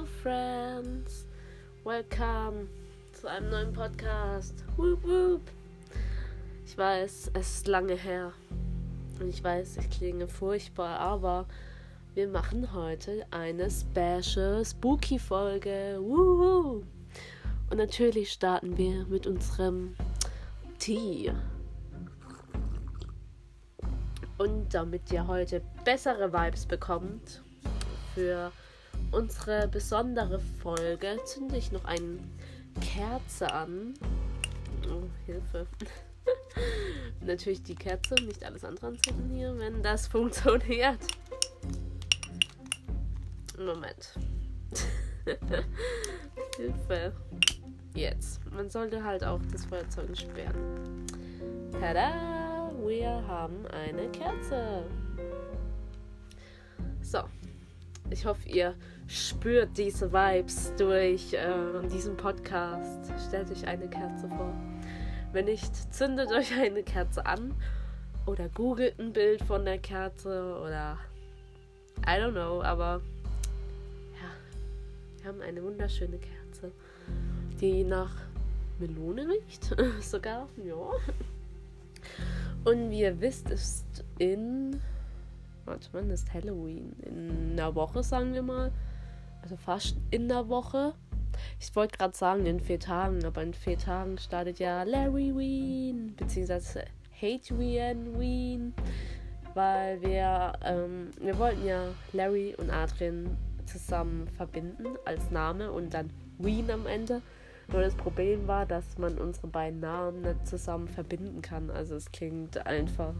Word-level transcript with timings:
Hello 0.00 0.08
Friends, 0.22 1.26
welcome 1.84 2.68
zu 3.12 3.28
einem 3.28 3.50
neuen 3.50 3.72
Podcast. 3.74 4.64
Woop 4.78 5.04
woop. 5.04 5.42
Ich 6.64 6.78
weiß, 6.78 7.32
es 7.34 7.56
ist 7.56 7.66
lange 7.66 7.96
her 7.96 8.32
und 9.20 9.28
ich 9.28 9.44
weiß, 9.44 9.76
ich 9.76 9.90
klinge 9.90 10.26
furchtbar, 10.26 11.00
aber 11.00 11.46
wir 12.14 12.28
machen 12.28 12.72
heute 12.72 13.26
eine 13.30 13.68
Special 13.70 14.64
Spooky 14.64 15.18
Folge. 15.18 15.98
Woo! 16.00 16.82
Und 17.68 17.76
natürlich 17.76 18.32
starten 18.32 18.78
wir 18.78 19.04
mit 19.04 19.26
unserem 19.26 19.96
Tee. 20.78 21.30
Und 24.38 24.72
damit 24.72 25.12
ihr 25.12 25.26
heute 25.26 25.60
bessere 25.84 26.32
Vibes 26.32 26.64
bekommt 26.64 27.42
für 28.14 28.50
unsere 29.12 29.68
besondere 29.68 30.40
Folge, 30.62 31.18
zünde 31.24 31.56
ich 31.56 31.72
noch 31.72 31.84
eine 31.84 32.18
Kerze 32.80 33.52
an. 33.52 33.94
Oh, 34.88 35.02
Hilfe. 35.26 35.66
Natürlich 37.24 37.62
die 37.62 37.74
Kerze, 37.74 38.14
nicht 38.14 38.44
alles 38.44 38.64
andere 38.64 38.88
anzünden 38.88 39.30
hier, 39.30 39.58
wenn 39.58 39.82
das 39.82 40.06
funktioniert. 40.06 40.98
Moment. 43.58 44.14
Hilfe. 46.56 47.12
Jetzt. 47.94 48.40
Man 48.52 48.70
sollte 48.70 49.02
halt 49.04 49.24
auch 49.24 49.40
das 49.52 49.64
Feuerzeug 49.64 50.16
sperren. 50.16 51.06
Tada! 51.72 52.70
Wir 52.86 53.10
haben 53.26 53.66
eine 53.66 54.08
Kerze. 54.10 54.84
So. 57.02 57.20
Ich 58.10 58.26
hoffe, 58.26 58.48
ihr 58.48 58.74
spürt 59.06 59.78
diese 59.78 60.12
Vibes 60.12 60.74
durch 60.76 61.32
äh, 61.32 61.86
diesen 61.92 62.16
Podcast. 62.16 63.12
Stellt 63.28 63.50
euch 63.50 63.66
eine 63.66 63.88
Kerze 63.88 64.28
vor. 64.28 64.52
Wenn 65.32 65.44
nicht, 65.44 65.94
zündet 65.94 66.30
euch 66.32 66.52
eine 66.58 66.82
Kerze 66.82 67.24
an 67.24 67.54
oder 68.26 68.48
googelt 68.48 68.98
ein 68.98 69.12
Bild 69.12 69.42
von 69.44 69.64
der 69.64 69.78
Kerze 69.78 70.60
oder 70.60 70.98
I 72.00 72.20
don't 72.20 72.32
know, 72.32 72.62
aber 72.62 73.00
wir 75.20 75.28
haben 75.28 75.42
eine 75.42 75.62
wunderschöne 75.62 76.18
Kerze, 76.18 76.72
die 77.60 77.84
nach 77.84 78.14
Melone 78.78 79.28
riecht. 79.28 79.76
Sogar, 80.00 80.48
ja. 80.64 80.74
Und 82.64 82.90
wie 82.90 83.02
ihr 83.02 83.20
wisst, 83.20 83.50
ist 83.50 84.04
in. 84.18 84.80
Wann 85.92 86.10
ist 86.10 86.32
Halloween? 86.32 86.92
In 87.02 87.52
einer 87.52 87.74
Woche, 87.74 88.02
sagen 88.02 88.34
wir 88.34 88.42
mal. 88.42 88.72
Also 89.42 89.56
fast 89.56 89.96
in 90.10 90.28
der 90.28 90.48
Woche. 90.48 90.94
Ich 91.58 91.74
wollte 91.74 91.96
gerade 91.96 92.16
sagen 92.16 92.46
in 92.46 92.60
vier 92.60 92.80
Tagen, 92.80 93.24
aber 93.24 93.42
in 93.42 93.54
vier 93.54 93.78
Tagen 93.78 94.18
startet 94.18 94.58
ja 94.58 94.82
Larry 94.82 95.34
Ween, 95.34 96.14
beziehungsweise 96.16 96.84
Hate 97.20 97.58
Ween 97.58 98.18
Ween, 98.18 98.74
weil 99.54 100.00
wir, 100.02 100.52
ähm, 100.64 101.10
wir 101.20 101.38
wollten 101.38 101.64
ja 101.66 101.84
Larry 102.12 102.54
und 102.58 102.70
Adrian 102.70 103.36
zusammen 103.66 104.26
verbinden 104.28 104.86
als 105.04 105.30
Name 105.30 105.70
und 105.70 105.94
dann 105.94 106.10
Wien 106.38 106.70
am 106.70 106.86
Ende. 106.86 107.22
Nur 107.72 107.82
das 107.82 107.94
Problem 107.94 108.48
war, 108.48 108.66
dass 108.66 108.98
man 108.98 109.16
unsere 109.18 109.46
beiden 109.46 109.80
Namen 109.80 110.22
nicht 110.22 110.46
zusammen 110.46 110.88
verbinden 110.88 111.40
kann. 111.40 111.70
Also 111.70 111.94
es 111.94 112.10
klingt 112.10 112.66
einfach, 112.66 113.14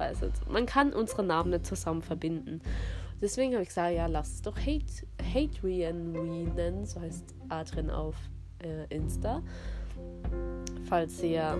weiß 0.00 0.22
nicht, 0.22 0.50
man 0.50 0.66
kann 0.66 0.92
unsere 0.92 1.22
Namen 1.22 1.50
nicht 1.50 1.66
zusammen 1.66 2.02
verbinden. 2.02 2.60
Deswegen 3.20 3.52
habe 3.52 3.62
ich 3.62 3.68
gesagt, 3.68 3.94
ja, 3.94 4.06
lass 4.06 4.34
es 4.34 4.42
doch 4.42 4.56
Hate 4.56 5.62
Wien 5.62 6.54
nennen, 6.54 6.86
so 6.86 7.00
heißt 7.00 7.34
Adrian 7.50 7.90
auf 7.90 8.16
äh, 8.62 8.86
Insta. 8.94 9.42
Falls 10.88 11.22
ihr 11.22 11.58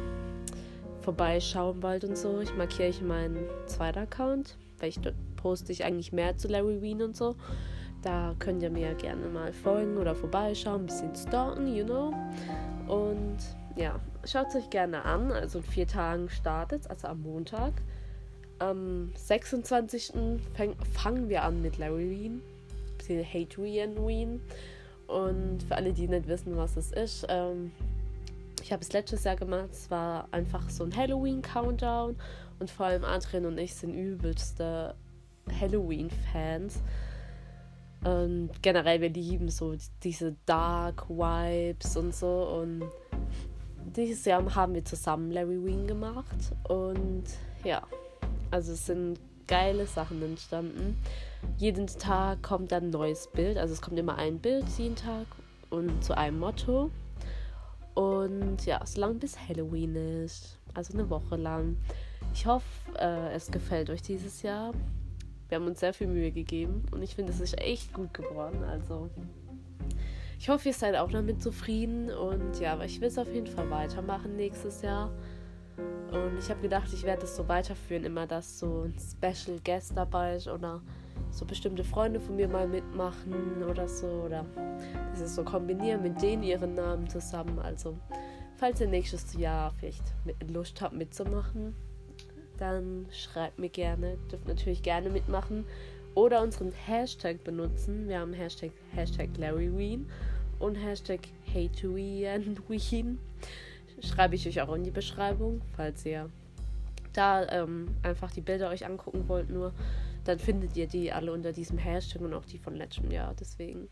vorbeischauen 1.02 1.82
wollt 1.82 2.04
und 2.04 2.16
so, 2.16 2.40
ich 2.40 2.54
markiere 2.56 2.88
ich 2.88 3.02
meinen 3.02 3.44
zweiten 3.66 3.98
Account, 3.98 4.56
weil 4.78 4.88
ich 4.88 5.00
dort 5.00 5.14
poste 5.36 5.72
ich 5.72 5.84
eigentlich 5.84 6.12
mehr 6.12 6.36
zu 6.36 6.48
Larry 6.48 6.80
Wien 6.80 7.02
und 7.02 7.16
so. 7.16 7.36
Da 8.02 8.34
könnt 8.38 8.62
ihr 8.62 8.70
mir 8.70 8.94
gerne 8.94 9.26
mal 9.28 9.52
folgen 9.52 9.98
oder 9.98 10.14
vorbeischauen, 10.14 10.82
ein 10.82 10.86
bisschen 10.86 11.14
stalken, 11.14 11.74
you 11.74 11.84
know. 11.84 12.14
Und 12.88 13.38
ja, 13.76 14.00
schaut 14.24 14.48
es 14.48 14.56
euch 14.56 14.70
gerne 14.70 15.04
an. 15.04 15.30
Also 15.30 15.58
in 15.58 15.64
vier 15.64 15.86
Tagen 15.86 16.30
startet 16.30 16.82
es, 16.82 16.86
also 16.86 17.08
am 17.08 17.20
Montag. 17.22 17.74
Am 18.60 19.10
26. 19.16 20.12
Fang, 20.54 20.76
fangen 20.92 21.28
wir 21.28 21.42
an 21.42 21.62
mit 21.62 21.78
Larry 21.78 22.10
Wien, 22.10 22.42
Wien 23.08 24.06
Wien. 24.06 24.40
Und 25.06 25.62
für 25.64 25.74
alle, 25.74 25.92
die 25.92 26.06
nicht 26.06 26.28
wissen, 26.28 26.56
was 26.56 26.76
es 26.76 26.92
ist, 26.92 27.26
ähm, 27.28 27.72
ich 28.62 28.70
habe 28.70 28.82
es 28.82 28.92
letztes 28.92 29.24
Jahr 29.24 29.36
gemacht. 29.36 29.70
Es 29.72 29.90
war 29.90 30.28
einfach 30.30 30.68
so 30.68 30.84
ein 30.84 30.94
Halloween-Countdown. 30.94 32.16
Und 32.58 32.70
vor 32.70 32.86
allem 32.86 33.04
Adrian 33.04 33.46
und 33.46 33.58
ich 33.58 33.74
sind 33.74 33.94
übelste 33.94 34.94
Halloween-Fans. 35.58 36.82
Und 38.04 38.50
generell, 38.62 39.00
wir 39.00 39.08
lieben 39.08 39.48
so 39.48 39.74
diese 40.02 40.36
Dark 40.44 41.08
Vibes 41.08 41.96
und 41.96 42.14
so. 42.14 42.60
Und 42.60 42.84
dieses 43.96 44.24
Jahr 44.26 44.54
haben 44.54 44.74
wir 44.74 44.84
zusammen 44.84 45.30
Larry 45.30 45.64
Ween 45.64 45.86
gemacht. 45.86 46.52
Und 46.68 47.24
ja, 47.64 47.82
also 48.50 48.72
es 48.72 48.86
sind 48.86 49.18
geile 49.46 49.86
Sachen 49.86 50.22
entstanden. 50.22 50.96
Jeden 51.56 51.86
Tag 51.86 52.42
kommt 52.42 52.72
ein 52.72 52.90
neues 52.90 53.28
Bild. 53.32 53.58
Also 53.58 53.74
es 53.74 53.82
kommt 53.82 53.98
immer 53.98 54.16
ein 54.16 54.38
Bild 54.38 54.64
jeden 54.78 54.96
Tag 54.96 55.26
und 55.70 56.04
zu 56.04 56.16
einem 56.16 56.38
Motto. 56.38 56.90
Und 57.94 58.64
ja, 58.66 58.84
so 58.86 59.00
lange 59.00 59.14
bis 59.14 59.36
Halloween 59.48 59.96
ist. 59.96 60.58
Also 60.74 60.94
eine 60.94 61.10
Woche 61.10 61.36
lang. 61.36 61.76
Ich 62.32 62.46
hoffe, 62.46 62.64
äh, 62.98 63.34
es 63.34 63.50
gefällt 63.50 63.90
euch 63.90 64.02
dieses 64.02 64.42
Jahr. 64.42 64.72
Wir 65.48 65.56
haben 65.56 65.66
uns 65.66 65.80
sehr 65.80 65.92
viel 65.92 66.06
Mühe 66.06 66.30
gegeben 66.30 66.84
und 66.92 67.02
ich 67.02 67.16
finde, 67.16 67.32
es 67.32 67.40
ist 67.40 67.58
echt 67.58 67.92
gut 67.92 68.14
geworden. 68.14 68.62
Also 68.62 69.10
ich 70.38 70.48
hoffe, 70.48 70.68
ihr 70.68 70.74
seid 70.74 70.96
auch 70.96 71.10
damit 71.10 71.42
zufrieden 71.42 72.10
und 72.10 72.60
ja, 72.60 72.74
aber 72.74 72.84
ich 72.84 73.00
will 73.00 73.08
es 73.08 73.18
auf 73.18 73.32
jeden 73.34 73.48
Fall 73.48 73.68
weitermachen 73.68 74.36
nächstes 74.36 74.80
Jahr. 74.82 75.10
Und 76.12 76.38
ich 76.38 76.50
habe 76.50 76.60
gedacht, 76.60 76.92
ich 76.92 77.04
werde 77.04 77.24
es 77.24 77.36
so 77.36 77.46
weiterführen, 77.48 78.04
immer 78.04 78.26
dass 78.26 78.58
so 78.58 78.82
ein 78.82 78.94
Special 78.98 79.58
Guest 79.64 79.92
dabei 79.96 80.36
ist 80.36 80.48
oder 80.48 80.80
so 81.30 81.44
bestimmte 81.44 81.84
Freunde 81.84 82.20
von 82.20 82.36
mir 82.36 82.48
mal 82.48 82.66
mitmachen 82.66 83.62
oder 83.68 83.88
so. 83.88 84.06
Oder 84.06 84.44
das 85.12 85.20
ist 85.20 85.34
so 85.36 85.44
kombinieren 85.44 86.02
mit 86.02 86.20
denen 86.20 86.42
ihren 86.42 86.74
Namen 86.74 87.08
zusammen. 87.08 87.58
Also, 87.58 87.96
falls 88.56 88.80
ihr 88.80 88.88
nächstes 88.88 89.34
Jahr 89.34 89.72
vielleicht 89.78 90.02
Lust 90.48 90.80
habt 90.80 90.94
mitzumachen, 90.94 91.74
dann 92.58 93.06
schreibt 93.10 93.58
mir 93.58 93.70
gerne. 93.70 94.18
Dürft 94.30 94.48
natürlich 94.48 94.82
gerne 94.82 95.10
mitmachen. 95.10 95.64
Oder 96.14 96.42
unseren 96.42 96.72
Hashtag 96.72 97.44
benutzen. 97.44 98.08
Wir 98.08 98.18
haben 98.18 98.32
Hashtag, 98.32 98.72
Hashtag 98.92 99.28
LarryWeen 99.38 100.10
und 100.58 100.74
Hashtag 100.74 101.20
HateWeen. 101.46 103.18
Schreibe 104.02 104.34
ich 104.34 104.46
euch 104.48 104.60
auch 104.60 104.74
in 104.74 104.84
die 104.84 104.90
Beschreibung, 104.90 105.60
falls 105.76 106.04
ihr 106.06 106.28
da 107.12 107.46
ähm, 107.48 107.88
einfach 108.02 108.30
die 108.30 108.40
Bilder 108.40 108.70
euch 108.70 108.86
angucken 108.86 109.28
wollt. 109.28 109.50
Nur 109.50 109.72
dann 110.24 110.38
findet 110.38 110.76
ihr 110.76 110.86
die 110.86 111.12
alle 111.12 111.32
unter 111.32 111.52
diesem 111.52 111.78
Hashtag 111.78 112.22
und 112.22 112.34
auch 112.34 112.44
die 112.44 112.58
von 112.58 112.74
letztem 112.74 113.10
Jahr. 113.10 113.34
Deswegen, 113.38 113.88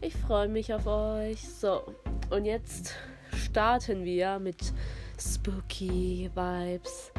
ich 0.00 0.14
freue 0.14 0.48
mich 0.48 0.72
auf 0.74 0.86
euch. 0.86 1.48
So, 1.48 1.82
und 2.30 2.44
jetzt 2.44 2.94
starten 3.32 4.04
wir 4.04 4.38
mit 4.38 4.72
Spooky 5.18 6.30
Vibes. 6.34 7.12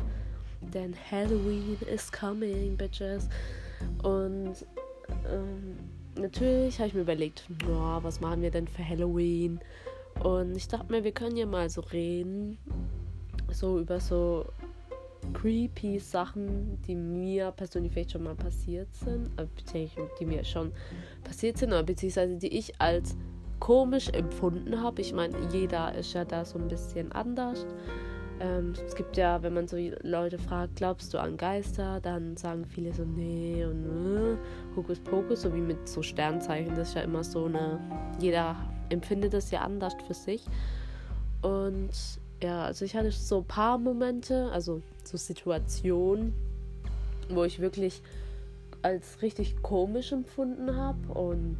Denn 0.61 0.95
Halloween 1.11 1.77
is 1.93 2.11
coming, 2.11 2.75
bitches. 2.75 3.29
Und 4.03 4.55
ähm, 5.31 5.77
natürlich 6.19 6.77
habe 6.79 6.87
ich 6.89 6.93
mir 6.93 7.01
überlegt, 7.01 7.43
oh, 7.67 7.99
was 8.01 8.19
machen 8.19 8.41
wir 8.41 8.51
denn 8.51 8.67
für 8.67 8.87
Halloween? 8.87 9.59
Und 10.23 10.55
ich 10.55 10.67
dachte 10.67 10.91
mir, 10.91 11.03
wir 11.03 11.11
können 11.11 11.37
ja 11.37 11.45
mal 11.45 11.69
so 11.69 11.81
reden. 11.81 12.57
So 13.51 13.79
über 13.79 13.99
so 13.99 14.45
creepy 15.33 15.99
Sachen, 15.99 16.81
die 16.87 16.95
mir 16.95 17.51
persönlich 17.51 17.91
vielleicht 17.93 18.11
schon 18.11 18.23
mal 18.23 18.35
passiert 18.35 18.93
sind. 18.95 19.29
Äh, 19.39 19.87
die 20.19 20.25
mir 20.25 20.43
schon 20.43 20.71
passiert 21.23 21.57
sind, 21.57 21.69
oder 21.69 21.83
beziehungsweise 21.83 22.37
die 22.37 22.57
ich 22.57 22.79
als 22.79 23.15
komisch 23.59 24.09
empfunden 24.09 24.81
habe. 24.81 25.01
Ich 25.01 25.13
meine, 25.13 25.35
jeder 25.51 25.93
ist 25.95 26.13
ja 26.13 26.25
da 26.25 26.45
so 26.45 26.57
ein 26.57 26.67
bisschen 26.67 27.11
anders. 27.11 27.65
Ähm, 28.39 28.73
es 28.85 28.93
gibt 28.95 29.17
ja, 29.17 29.41
wenn 29.41 29.53
man 29.53 29.67
so 29.67 29.77
Leute 30.03 30.37
fragt, 30.37 30.75
glaubst 30.75 31.13
du 31.13 31.17
an 31.17 31.37
Geister, 31.37 31.99
dann 31.99 32.37
sagen 32.37 32.65
viele 32.65 32.93
so, 32.93 33.03
nee 33.03 33.65
und 33.65 33.85
äh, 33.85 34.37
Hokus 34.75 34.99
Pokus, 34.99 35.41
so 35.41 35.53
wie 35.53 35.61
mit 35.61 35.87
so 35.89 36.03
Sternzeichen. 36.03 36.75
Das 36.75 36.89
ist 36.89 36.95
ja 36.95 37.01
immer 37.01 37.23
so 37.23 37.45
eine, 37.45 37.79
jeder 38.19 38.55
empfindet 38.89 39.33
das 39.33 39.51
ja 39.51 39.61
anders 39.61 39.93
für 40.05 40.13
sich. 40.13 40.45
Und 41.41 41.91
ja, 42.41 42.65
also 42.65 42.85
ich 42.85 42.95
hatte 42.95 43.11
so 43.11 43.39
ein 43.39 43.45
paar 43.45 43.77
Momente, 43.77 44.49
also 44.51 44.81
so 45.03 45.17
Situationen, 45.17 46.33
wo 47.29 47.43
ich 47.43 47.59
wirklich 47.59 48.01
als 48.81 49.21
richtig 49.21 49.61
komisch 49.61 50.11
empfunden 50.11 50.75
habe 50.75 51.13
und 51.13 51.57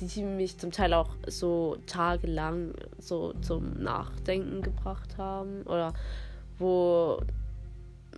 die 0.00 0.22
mich 0.22 0.58
zum 0.58 0.72
Teil 0.72 0.92
auch 0.92 1.10
so 1.28 1.76
tagelang 1.86 2.72
so 2.98 3.32
zum 3.40 3.82
Nachdenken 3.82 4.62
gebracht 4.62 5.16
haben. 5.16 5.62
Oder 5.62 5.94
wo, 6.58 7.20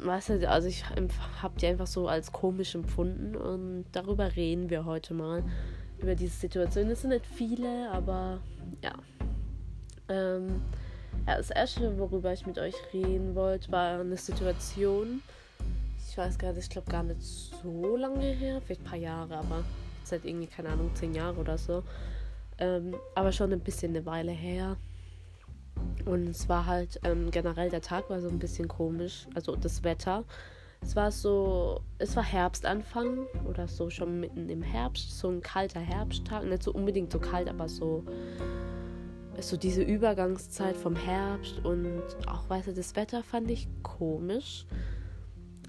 weißt 0.03 0.31
du, 0.31 0.49
also 0.49 0.69
ich 0.69 0.85
habe 1.43 1.59
die 1.61 1.67
einfach 1.67 1.87
so 1.87 2.09
als 2.09 2.33
komisch 2.33 2.75
empfunden 2.75 3.37
und 3.37 3.85
darüber 3.93 4.35
reden 4.35 4.71
wir 4.71 4.85
heute 4.85 5.15
mal. 5.15 5.45
Über 5.99 6.15
diese 6.15 6.37
Situation. 6.37 6.91
Es 6.91 7.03
sind 7.03 7.11
nicht 7.11 7.27
viele, 7.27 7.91
aber 7.91 8.41
ja. 8.83 8.93
Ähm, 10.09 10.63
ja, 11.27 11.37
das 11.37 11.51
erste, 11.51 11.99
worüber 11.99 12.33
ich 12.33 12.47
mit 12.47 12.59
euch 12.59 12.75
reden 12.93 13.35
wollte, 13.35 13.71
war 13.73 14.01
eine 14.01 14.17
Situation. 14.17 15.23
Ich 16.09 16.17
weiß 16.17 16.39
gar 16.39 16.53
nicht, 16.53 16.65
ich 16.65 16.71
glaube 16.71 16.91
gar 16.91 17.03
nicht 17.03 17.21
so 17.21 17.97
lange 17.97 18.25
her, 18.25 18.61
vielleicht 18.65 18.83
ein 18.83 18.85
paar 18.85 18.99
Jahre, 18.99 19.37
aber 19.37 19.65
seit 20.05 20.25
irgendwie, 20.25 20.47
keine 20.47 20.69
Ahnung, 20.69 20.91
zehn 20.95 21.15
Jahre 21.15 21.41
oder 21.41 21.59
so. 21.59 21.83
Ähm, 22.59 22.95
aber 23.15 23.33
schon 23.33 23.53
ein 23.53 23.61
bisschen 23.61 23.95
eine 23.95 24.07
Weile 24.07 24.33
her. 24.33 24.77
Und 26.05 26.29
es 26.29 26.49
war 26.49 26.67
halt 26.67 27.01
ähm, 27.05 27.31
generell 27.31 27.69
der 27.71 27.83
Tag 27.83 28.09
war 28.09 28.21
so 28.21 28.29
ein 28.29 28.39
bisschen 28.39 28.69
komisch, 28.69 29.27
also 29.35 29.57
das 29.57 29.83
Wetter. 29.83 30.25
Es 30.81 30.95
war 30.95 31.11
so, 31.11 31.81
es 31.99 32.15
war 32.15 32.23
Herbstanfang 32.25 33.27
oder 33.49 33.67
so 33.67 33.91
schon 33.91 34.21
mitten 34.21 34.49
im 34.49 34.63
Herbst, 34.63 35.19
so 35.19 35.29
ein 35.29 35.41
kalter 35.41 35.81
Herbsttag, 35.81 36.45
nicht 36.45 36.63
so 36.63 36.73
unbedingt 36.73 37.11
so 37.13 37.19
kalt, 37.19 37.49
aber 37.49 37.69
so 37.69 38.05
so 39.43 39.57
diese 39.57 39.83
Übergangszeit 39.83 40.77
vom 40.77 40.97
Herbst 40.97 41.65
und 41.65 42.03
auch, 42.27 42.49
weißt 42.49 42.69
du, 42.69 42.73
das 42.73 42.97
Wetter 42.97 43.23
fand 43.23 43.51
ich 43.51 43.69
komisch. 43.83 44.67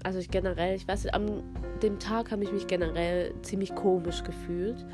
Also 0.04 0.18
ich 0.18 0.30
generell, 0.30 0.76
ich 0.76 0.86
weiß 0.86 1.04
nicht, 1.04 1.14
an 1.14 1.42
dem 1.82 1.98
Tag 1.98 2.30
habe 2.30 2.44
ich 2.44 2.52
mich 2.52 2.66
generell 2.66 3.34
ziemlich 3.42 3.74
komisch 3.74 4.22
gefühlt. 4.22 4.86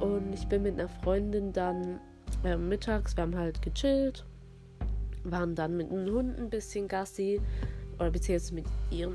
Und 0.00 0.32
ich 0.32 0.46
bin 0.48 0.62
mit 0.62 0.78
einer 0.78 0.88
Freundin 0.88 1.52
dann 1.52 2.00
äh, 2.44 2.56
mittags, 2.56 3.16
wir 3.16 3.22
haben 3.22 3.36
halt 3.36 3.60
gechillt, 3.60 4.24
waren 5.24 5.54
dann 5.54 5.76
mit 5.76 5.90
einem 5.90 6.12
Hund 6.12 6.38
ein 6.38 6.48
bisschen 6.48 6.88
Gassi. 6.88 7.40
Oder 8.00 8.10
beziehungsweise 8.10 8.54
mit 8.54 8.64
ihr. 8.90 9.12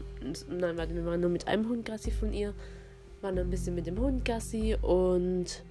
Nein, 0.47 0.77
warte, 0.77 0.93
wir 0.93 1.05
waren 1.05 1.19
nur 1.19 1.31
mit 1.31 1.47
einem 1.47 1.67
Hund 1.67 1.85
Gassi 1.85 2.11
von 2.11 2.31
ihr. 2.31 2.53
Waren 3.21 3.39
ein 3.39 3.49
bisschen 3.49 3.73
mit 3.73 3.87
dem 3.87 3.99
Hund 3.99 4.23
Gassi 4.23 4.77
und 4.79 5.63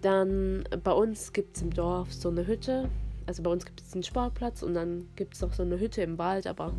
dann 0.00 0.64
bei 0.84 0.92
uns 0.92 1.32
gibt 1.32 1.56
es 1.56 1.62
im 1.62 1.74
Dorf 1.74 2.12
so 2.12 2.28
eine 2.28 2.46
Hütte. 2.46 2.88
Also 3.26 3.42
bei 3.42 3.50
uns 3.50 3.66
gibt 3.66 3.82
es 3.82 3.92
einen 3.92 4.04
Sportplatz 4.04 4.62
und 4.62 4.74
dann 4.74 5.08
gibt 5.16 5.34
es 5.34 5.40
noch 5.40 5.52
so 5.52 5.64
eine 5.64 5.80
Hütte 5.80 6.00
im 6.02 6.18
Wald, 6.18 6.46
aber 6.46 6.72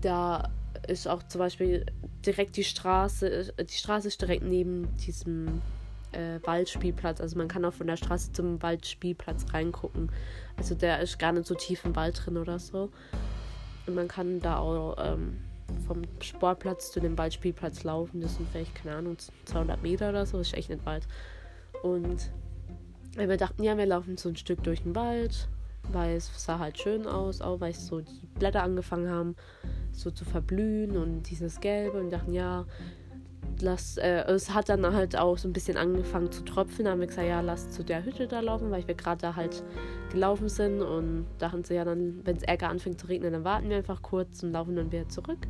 da 0.00 0.50
ist 0.88 1.06
auch 1.06 1.22
zum 1.24 1.40
Beispiel 1.40 1.84
direkt 2.24 2.56
die 2.56 2.64
Straße, 2.64 3.52
die 3.58 3.72
Straße 3.72 4.08
ist 4.08 4.22
direkt 4.22 4.42
neben 4.42 4.88
diesem 4.96 5.60
äh, 6.12 6.40
Waldspielplatz. 6.42 7.20
Also 7.20 7.36
man 7.36 7.48
kann 7.48 7.64
auch 7.66 7.74
von 7.74 7.86
der 7.86 7.96
Straße 7.96 8.32
zum 8.32 8.62
Waldspielplatz 8.62 9.52
reingucken. 9.52 10.10
Also 10.56 10.74
der 10.74 11.00
ist 11.00 11.18
gar 11.18 11.32
nicht 11.32 11.46
so 11.46 11.54
tief 11.54 11.84
im 11.84 11.94
Wald 11.94 12.22
drin 12.24 12.38
oder 12.38 12.58
so. 12.58 12.90
Und 13.90 13.96
man 13.96 14.06
kann 14.06 14.38
da 14.38 14.58
auch 14.58 14.94
ähm, 14.98 15.38
vom 15.88 16.02
Sportplatz 16.20 16.92
zu 16.92 17.00
dem 17.00 17.18
Waldspielplatz 17.18 17.82
laufen. 17.82 18.20
Das 18.20 18.36
sind 18.36 18.48
vielleicht, 18.48 18.72
keine 18.76 18.94
Ahnung, 18.94 19.16
200 19.46 19.82
Meter 19.82 20.10
oder 20.10 20.26
so. 20.26 20.38
Das 20.38 20.46
ist 20.46 20.54
echt 20.54 20.70
nicht 20.70 20.86
weit. 20.86 21.08
Und 21.82 22.30
wir 23.16 23.36
dachten, 23.36 23.64
ja, 23.64 23.76
wir 23.76 23.86
laufen 23.86 24.16
so 24.16 24.28
ein 24.28 24.36
Stück 24.36 24.62
durch 24.62 24.84
den 24.84 24.94
Wald, 24.94 25.48
weil 25.90 26.14
es 26.14 26.30
sah 26.36 26.60
halt 26.60 26.78
schön 26.78 27.04
aus, 27.08 27.40
auch 27.40 27.60
weil 27.60 27.74
so 27.74 28.00
die 28.00 28.26
Blätter 28.38 28.62
angefangen 28.62 29.10
haben, 29.10 29.34
so 29.90 30.12
zu 30.12 30.24
verblühen 30.24 30.96
und 30.96 31.24
dieses 31.24 31.58
Gelbe 31.58 31.98
und 31.98 32.10
dachten, 32.10 32.32
ja, 32.32 32.66
lass, 33.60 33.96
äh, 33.96 34.22
es 34.22 34.52
hat 34.54 34.68
dann 34.68 34.84
halt 34.94 35.16
auch 35.16 35.38
so 35.38 35.48
ein 35.48 35.52
bisschen 35.52 35.76
angefangen 35.76 36.30
zu 36.30 36.44
tröpfeln. 36.44 36.84
Da 36.86 36.92
haben 36.92 37.00
wir 37.00 37.06
gesagt, 37.06 37.28
ja, 37.28 37.40
lass 37.40 37.70
zu 37.70 37.84
der 37.84 38.04
Hütte 38.04 38.26
da 38.26 38.40
laufen, 38.40 38.70
weil 38.70 38.86
wir 38.86 38.94
gerade 38.94 39.20
da 39.20 39.36
halt 39.36 39.62
gelaufen 40.10 40.48
sind 40.48 40.82
und 40.82 41.26
dachten 41.38 41.64
sie, 41.64 41.74
ja, 41.74 41.84
dann, 41.84 42.20
wenn 42.24 42.36
es 42.36 42.42
Ärger 42.42 42.68
anfängt 42.68 43.00
zu 43.00 43.06
regnen, 43.06 43.32
dann 43.32 43.44
warten 43.44 43.68
wir 43.68 43.76
einfach 43.76 44.02
kurz 44.02 44.42
und 44.42 44.52
laufen 44.52 44.76
dann 44.76 44.90
wieder 44.90 45.08
zurück. 45.08 45.46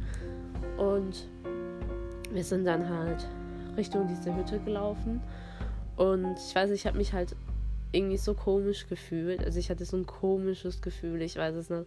Und 0.77 1.29
wir 2.33 2.45
sind 2.45 2.65
dann 2.65 2.89
halt 2.89 3.27
Richtung 3.77 4.07
diese 4.09 4.35
Hütte 4.35 4.59
gelaufen 4.61 5.21
und 5.97 6.39
ich 6.39 6.55
weiß, 6.55 6.71
ich 6.71 6.87
habe 6.87 6.97
mich 6.97 7.13
halt 7.13 7.37
irgendwie 7.93 8.17
so 8.17 8.35
komisch 8.35 8.87
gefühlt. 8.89 9.45
Also 9.45 9.59
ich 9.59 9.71
hatte 9.71 9.85
so 9.85 9.97
ein 9.97 10.07
komisches 10.07 10.81
Gefühl. 10.81 11.23
Ich 11.23 11.37
weiß 11.37 11.55
es 11.57 11.71
nicht. 11.71 11.87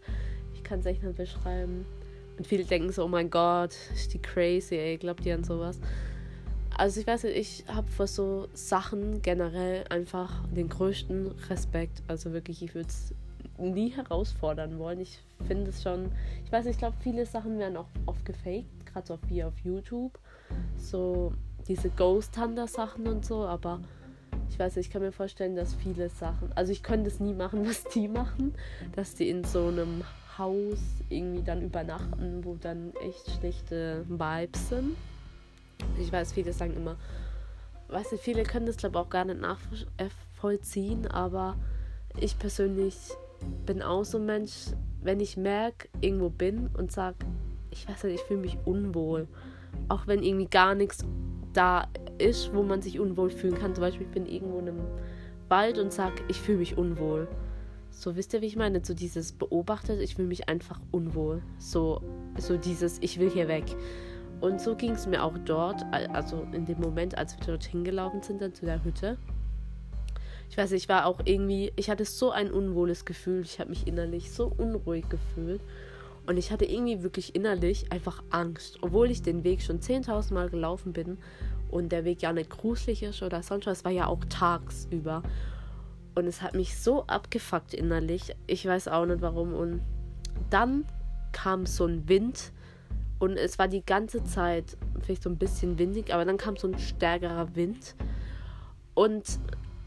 Ich 0.53 0.63
kann 0.63 0.79
es 0.79 0.85
echt 0.85 1.03
nicht 1.03 1.15
beschreiben. 1.15 1.85
Und 2.37 2.47
viele 2.47 2.63
denken 2.63 2.91
so, 2.91 3.05
oh 3.05 3.07
mein 3.07 3.29
Gott, 3.29 3.73
ist 3.93 4.13
die 4.13 4.19
crazy, 4.19 4.75
ey, 4.75 4.97
glaubt 4.97 5.25
ihr 5.25 5.35
an 5.35 5.43
sowas? 5.43 5.79
Also 6.75 6.99
ich 6.99 7.07
weiß 7.07 7.23
nicht, 7.23 7.37
ich 7.37 7.65
habe 7.67 7.87
vor 7.91 8.07
so 8.07 8.47
Sachen 8.53 9.21
generell 9.21 9.85
einfach 9.89 10.43
den 10.49 10.69
größten 10.69 11.27
Respekt. 11.49 12.01
Also 12.07 12.33
wirklich, 12.33 12.63
ich 12.63 12.73
würde 12.73 12.89
es 12.89 13.13
nie 13.57 13.89
herausfordern 13.89 14.79
wollen. 14.79 14.99
Ich 14.99 15.19
finde 15.47 15.69
es 15.69 15.83
schon, 15.83 16.11
ich 16.43 16.51
weiß 16.51 16.65
nicht, 16.65 16.75
ich 16.75 16.79
glaube, 16.79 16.95
viele 16.99 17.25
Sachen 17.25 17.59
werden 17.59 17.77
auch 17.77 17.89
oft 18.05 18.25
gefaked, 18.25 18.85
gerade 18.85 19.05
so 19.05 19.19
wie 19.27 19.43
auf 19.43 19.53
YouTube. 19.63 20.17
So 20.77 21.33
diese 21.67 21.89
Ghost 21.89 22.37
Hunter 22.37 22.67
Sachen 22.67 23.07
und 23.07 23.25
so, 23.25 23.45
aber 23.45 23.79
ich 24.49 24.59
weiß 24.59 24.75
nicht, 24.75 24.87
ich 24.87 24.93
kann 24.93 25.01
mir 25.01 25.11
vorstellen, 25.11 25.55
dass 25.55 25.73
viele 25.75 26.09
Sachen, 26.09 26.51
also 26.53 26.71
ich 26.71 26.83
könnte 26.83 27.09
es 27.09 27.19
nie 27.19 27.33
machen, 27.33 27.65
was 27.67 27.83
die 27.85 28.07
machen, 28.07 28.53
dass 28.95 29.15
die 29.15 29.29
in 29.29 29.43
so 29.43 29.67
einem 29.67 30.03
Haus 30.37 30.79
irgendwie 31.09 31.43
dann 31.43 31.61
übernachten, 31.61 32.43
wo 32.43 32.55
dann 32.55 32.93
echt 33.03 33.29
schlechte 33.39 34.05
Vibes 34.07 34.69
sind. 34.69 34.95
Ich 35.99 36.11
weiß, 36.11 36.33
viele 36.33 36.53
sagen 36.53 36.75
immer, 36.75 36.97
weiß 37.87 38.11
nicht, 38.11 38.23
viele 38.23 38.43
können 38.43 38.65
das 38.65 38.77
glaube 38.77 38.97
ich 38.97 39.05
auch 39.05 39.09
gar 39.09 39.25
nicht 39.25 39.39
nachvollziehen, 39.41 41.07
aber 41.07 41.55
ich 42.19 42.37
persönlich 42.37 42.95
bin 43.65 43.81
auch 43.81 44.03
so 44.03 44.17
ein 44.17 44.25
Mensch, 44.25 44.67
wenn 45.01 45.19
ich 45.19 45.37
merke, 45.37 45.89
irgendwo 46.01 46.29
bin 46.29 46.69
und 46.77 46.91
sage, 46.91 47.17
ich 47.71 47.87
weiß 47.87 48.03
nicht, 48.05 48.15
ich 48.15 48.21
fühle 48.21 48.41
mich 48.41 48.57
unwohl, 48.65 49.27
auch 49.89 50.07
wenn 50.07 50.23
irgendwie 50.23 50.47
gar 50.47 50.75
nichts 50.75 51.05
da 51.53 51.87
ist, 52.17 52.53
wo 52.53 52.63
man 52.63 52.81
sich 52.81 52.99
unwohl 52.99 53.29
fühlen 53.29 53.55
kann. 53.55 53.75
Zum 53.75 53.83
Beispiel, 53.83 54.07
ich 54.07 54.13
bin 54.13 54.25
irgendwo 54.25 54.59
in 54.59 54.69
einem 54.69 54.81
Wald 55.49 55.77
und 55.77 55.93
sage, 55.93 56.23
ich 56.27 56.39
fühle 56.39 56.59
mich 56.59 56.77
unwohl. 56.77 57.27
So, 57.89 58.15
wisst 58.15 58.33
ihr, 58.33 58.41
wie 58.41 58.47
ich 58.47 58.55
meine? 58.55 58.83
So 58.83 58.93
dieses 58.93 59.31
beobachtet, 59.31 60.01
ich 60.01 60.15
fühle 60.15 60.27
mich 60.27 60.49
einfach 60.49 60.79
unwohl. 60.91 61.43
So, 61.59 62.01
so 62.39 62.57
dieses, 62.57 62.97
ich 63.01 63.19
will 63.19 63.29
hier 63.29 63.47
weg. 63.47 63.65
Und 64.43 64.59
so 64.59 64.75
ging 64.75 64.91
es 64.91 65.07
mir 65.07 65.23
auch 65.23 65.37
dort, 65.45 65.85
also 66.11 66.45
in 66.51 66.65
dem 66.65 66.81
Moment, 66.81 67.17
als 67.17 67.37
wir 67.37 67.45
dort 67.45 67.63
hingelaufen 67.63 68.21
sind, 68.21 68.41
dann 68.41 68.53
zu 68.53 68.65
der 68.65 68.83
Hütte. 68.83 69.17
Ich 70.49 70.57
weiß 70.57 70.71
nicht, 70.71 70.83
ich 70.83 70.89
war 70.89 71.05
auch 71.05 71.21
irgendwie, 71.23 71.71
ich 71.77 71.89
hatte 71.89 72.03
so 72.03 72.31
ein 72.31 72.51
unwohles 72.51 73.05
Gefühl, 73.05 73.43
ich 73.43 73.61
habe 73.61 73.69
mich 73.69 73.87
innerlich 73.87 74.33
so 74.33 74.51
unruhig 74.57 75.07
gefühlt. 75.07 75.61
Und 76.27 76.35
ich 76.35 76.51
hatte 76.51 76.65
irgendwie 76.65 77.03
wirklich 77.03 77.35
innerlich 77.35 77.89
einfach 77.89 78.21
Angst, 78.31 78.79
obwohl 78.81 79.11
ich 79.11 79.21
den 79.21 79.45
Weg 79.45 79.61
schon 79.61 79.79
10.000 79.79 80.33
Mal 80.33 80.49
gelaufen 80.49 80.91
bin 80.91 81.19
und 81.71 81.93
der 81.93 82.03
Weg 82.03 82.21
ja 82.21 82.33
nicht 82.33 82.49
gruselig 82.49 83.01
ist 83.01 83.23
oder 83.23 83.43
sonst 83.43 83.65
was. 83.65 83.85
War 83.85 83.93
ja 83.93 84.07
auch 84.07 84.25
tagsüber. 84.25 85.23
Und 86.15 86.27
es 86.27 86.41
hat 86.41 86.53
mich 86.53 86.77
so 86.77 87.05
abgefuckt 87.07 87.73
innerlich. 87.73 88.35
Ich 88.47 88.65
weiß 88.65 88.89
auch 88.89 89.05
nicht 89.05 89.21
warum. 89.21 89.53
Und 89.53 89.81
dann 90.49 90.83
kam 91.31 91.65
so 91.65 91.85
ein 91.85 92.09
Wind 92.09 92.51
und 93.23 93.37
es 93.37 93.57
war 93.57 93.69
die 93.69 93.85
ganze 93.85 94.25
Zeit 94.25 94.75
vielleicht 94.99 95.23
so 95.23 95.29
ein 95.29 95.37
bisschen 95.37 95.79
windig, 95.79 96.13
aber 96.13 96.25
dann 96.25 96.35
kam 96.35 96.57
so 96.57 96.67
ein 96.67 96.77
stärkerer 96.77 97.55
Wind. 97.55 97.95
Und 98.95 99.39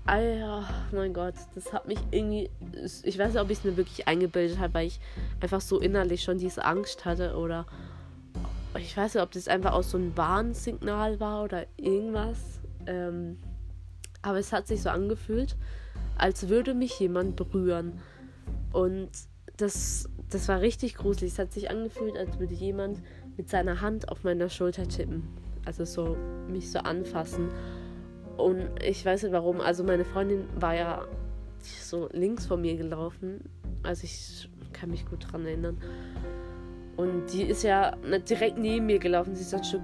Alter, 0.06 0.66
mein 0.90 1.12
Gott, 1.12 1.34
das 1.54 1.70
hat 1.70 1.86
mich 1.86 1.98
irgendwie. 2.10 2.48
Ich 3.02 3.18
weiß 3.18 3.34
nicht, 3.34 3.42
ob 3.42 3.50
ich 3.50 3.58
es 3.58 3.64
mir 3.64 3.76
wirklich 3.76 4.08
eingebildet 4.08 4.58
habe, 4.58 4.72
weil 4.72 4.86
ich 4.86 5.00
einfach 5.40 5.60
so 5.60 5.78
innerlich 5.80 6.22
schon 6.22 6.38
diese 6.38 6.64
Angst 6.64 7.04
hatte 7.04 7.36
oder. 7.36 7.66
Ich 8.78 8.96
weiß 8.96 9.14
nicht, 9.14 9.22
ob 9.22 9.32
das 9.32 9.48
einfach 9.48 9.74
auch 9.74 9.82
so 9.82 9.98
ein 9.98 10.16
Warnsignal 10.16 11.20
war 11.20 11.44
oder 11.44 11.66
irgendwas. 11.76 12.38
Ähm, 12.86 13.36
aber 14.22 14.38
es 14.38 14.50
hat 14.50 14.66
sich 14.66 14.80
so 14.80 14.88
angefühlt, 14.88 15.56
als 16.16 16.48
würde 16.48 16.72
mich 16.72 16.98
jemand 17.00 17.36
berühren. 17.36 18.00
Und 18.72 19.10
das, 19.58 20.08
das 20.30 20.48
war 20.48 20.62
richtig 20.62 20.94
gruselig. 20.94 21.32
Es 21.32 21.38
hat 21.38 21.52
sich 21.52 21.70
angefühlt, 21.70 22.16
als 22.16 22.38
würde 22.38 22.54
jemand 22.54 23.02
mit 23.36 23.48
seiner 23.48 23.80
Hand 23.80 24.08
auf 24.08 24.24
meiner 24.24 24.48
Schulter 24.48 24.88
tippen. 24.88 25.22
Also 25.64 25.84
so 25.84 26.16
mich 26.48 26.70
so 26.70 26.78
anfassen. 26.80 27.48
Und 28.36 28.68
ich 28.82 29.04
weiß 29.04 29.24
nicht 29.24 29.32
warum. 29.32 29.60
Also 29.60 29.82
meine 29.84 30.04
Freundin 30.04 30.44
war 30.56 30.74
ja 30.74 31.06
so 31.60 32.08
links 32.12 32.46
von 32.46 32.60
mir 32.60 32.76
gelaufen. 32.76 33.40
Also 33.82 34.04
ich 34.04 34.48
kann 34.72 34.90
mich 34.90 35.06
gut 35.06 35.30
dran 35.30 35.44
erinnern. 35.46 35.78
Und 36.96 37.32
die 37.32 37.42
ist 37.42 37.62
ja 37.62 37.96
direkt 38.28 38.58
neben 38.58 38.86
mir 38.86 38.98
gelaufen. 38.98 39.34
Sie 39.34 39.42
ist 39.42 39.54
ein 39.54 39.64
Stück 39.64 39.82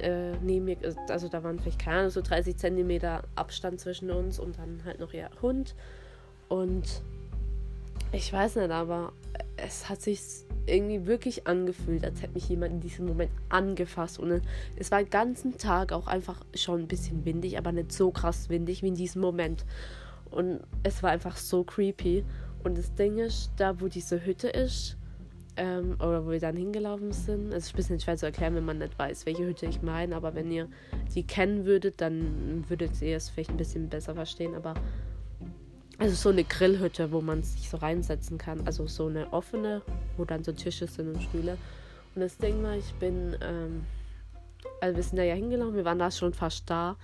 äh, 0.00 0.32
neben 0.42 0.64
mir. 0.64 0.76
Also 1.08 1.28
da 1.28 1.42
waren 1.42 1.58
vielleicht 1.58 1.80
keine 1.80 1.98
Ahnung, 1.98 2.10
so 2.10 2.20
30 2.22 2.56
Zentimeter 2.56 3.24
Abstand 3.34 3.80
zwischen 3.80 4.10
uns 4.10 4.38
und 4.38 4.58
dann 4.58 4.82
halt 4.84 5.00
noch 5.00 5.12
ihr 5.12 5.28
Hund. 5.42 5.74
Und 6.48 7.02
ich 8.12 8.32
weiß 8.32 8.56
nicht, 8.56 8.70
aber 8.70 9.12
es 9.56 9.88
hat 9.88 10.02
sich 10.02 10.20
irgendwie 10.66 11.06
wirklich 11.06 11.46
angefühlt, 11.46 12.04
als 12.04 12.22
hätte 12.22 12.34
mich 12.34 12.48
jemand 12.48 12.72
in 12.72 12.80
diesem 12.80 13.06
Moment 13.06 13.30
angefasst. 13.48 14.18
Und 14.18 14.42
es 14.76 14.90
war 14.90 15.02
den 15.02 15.10
ganzen 15.10 15.56
Tag 15.58 15.92
auch 15.92 16.06
einfach 16.06 16.44
schon 16.54 16.82
ein 16.82 16.88
bisschen 16.88 17.24
windig, 17.24 17.58
aber 17.58 17.72
nicht 17.72 17.92
so 17.92 18.10
krass 18.10 18.48
windig 18.48 18.82
wie 18.82 18.88
in 18.88 18.94
diesem 18.94 19.22
Moment. 19.22 19.64
Und 20.30 20.60
es 20.82 21.02
war 21.02 21.10
einfach 21.10 21.36
so 21.36 21.64
creepy. 21.64 22.24
Und 22.62 22.76
das 22.76 22.94
Ding 22.94 23.18
ist, 23.18 23.50
da 23.56 23.80
wo 23.80 23.88
diese 23.88 24.24
Hütte 24.24 24.48
ist, 24.48 24.96
ähm, 25.56 25.96
oder 25.98 26.24
wo 26.24 26.30
wir 26.30 26.40
dann 26.40 26.56
hingelaufen 26.56 27.12
sind, 27.12 27.52
es 27.52 27.66
ist 27.66 27.74
ein 27.74 27.76
bisschen 27.76 28.00
schwer 28.00 28.16
zu 28.16 28.26
erklären, 28.26 28.54
wenn 28.54 28.64
man 28.64 28.78
nicht 28.78 28.98
weiß, 28.98 29.26
welche 29.26 29.44
Hütte 29.44 29.66
ich 29.66 29.82
meine, 29.82 30.14
aber 30.14 30.34
wenn 30.34 30.50
ihr 30.52 30.68
die 31.14 31.24
kennen 31.24 31.64
würdet, 31.64 32.00
dann 32.00 32.64
würdet 32.68 33.02
ihr 33.02 33.16
es 33.16 33.28
vielleicht 33.28 33.50
ein 33.50 33.56
bisschen 33.56 33.88
besser 33.88 34.14
verstehen. 34.14 34.54
Aber 34.54 34.74
also 35.98 36.14
so 36.14 36.28
eine 36.28 36.44
Grillhütte, 36.44 37.10
wo 37.10 37.20
man 37.20 37.42
sich 37.42 37.68
so 37.68 37.76
reinsetzen 37.76 38.38
kann. 38.38 38.66
Also 38.66 38.86
so 38.86 39.06
eine 39.06 39.32
offene, 39.32 39.82
wo 40.16 40.24
dann 40.24 40.44
so 40.44 40.52
Tische 40.52 40.86
sind 40.86 41.14
und 41.14 41.22
Stühle. 41.22 41.58
Und 42.14 42.20
das 42.20 42.38
Ding 42.38 42.62
war, 42.62 42.76
ich 42.76 42.94
bin, 42.94 43.36
ähm, 43.42 43.84
also 44.80 44.96
wir 44.96 45.02
sind 45.02 45.16
da 45.16 45.24
ja 45.24 45.34
hingelaufen, 45.34 45.76
wir 45.76 45.84
waren 45.84 45.98
da 45.98 46.10
schon 46.10 46.32
fast 46.32 46.70
da. 46.70 46.96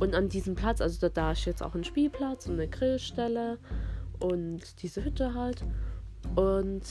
Und 0.00 0.14
an 0.14 0.28
diesem 0.28 0.54
Platz, 0.54 0.80
also 0.80 0.98
da, 1.00 1.08
da 1.08 1.32
ist 1.32 1.44
jetzt 1.44 1.62
auch 1.62 1.74
ein 1.74 1.84
Spielplatz 1.84 2.46
und 2.46 2.54
eine 2.54 2.68
Grillstelle 2.68 3.58
und 4.18 4.82
diese 4.82 5.04
Hütte 5.04 5.34
halt. 5.34 5.64
Und 6.34 6.82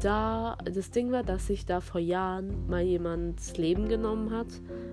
da, 0.00 0.56
das 0.64 0.90
Ding 0.90 1.10
war, 1.12 1.22
dass 1.22 1.46
sich 1.46 1.66
da 1.66 1.80
vor 1.80 2.00
Jahren 2.00 2.68
mal 2.68 2.82
jemand 2.82 3.38
das 3.38 3.56
Leben 3.56 3.88
genommen 3.88 4.30
hat. 4.30 4.46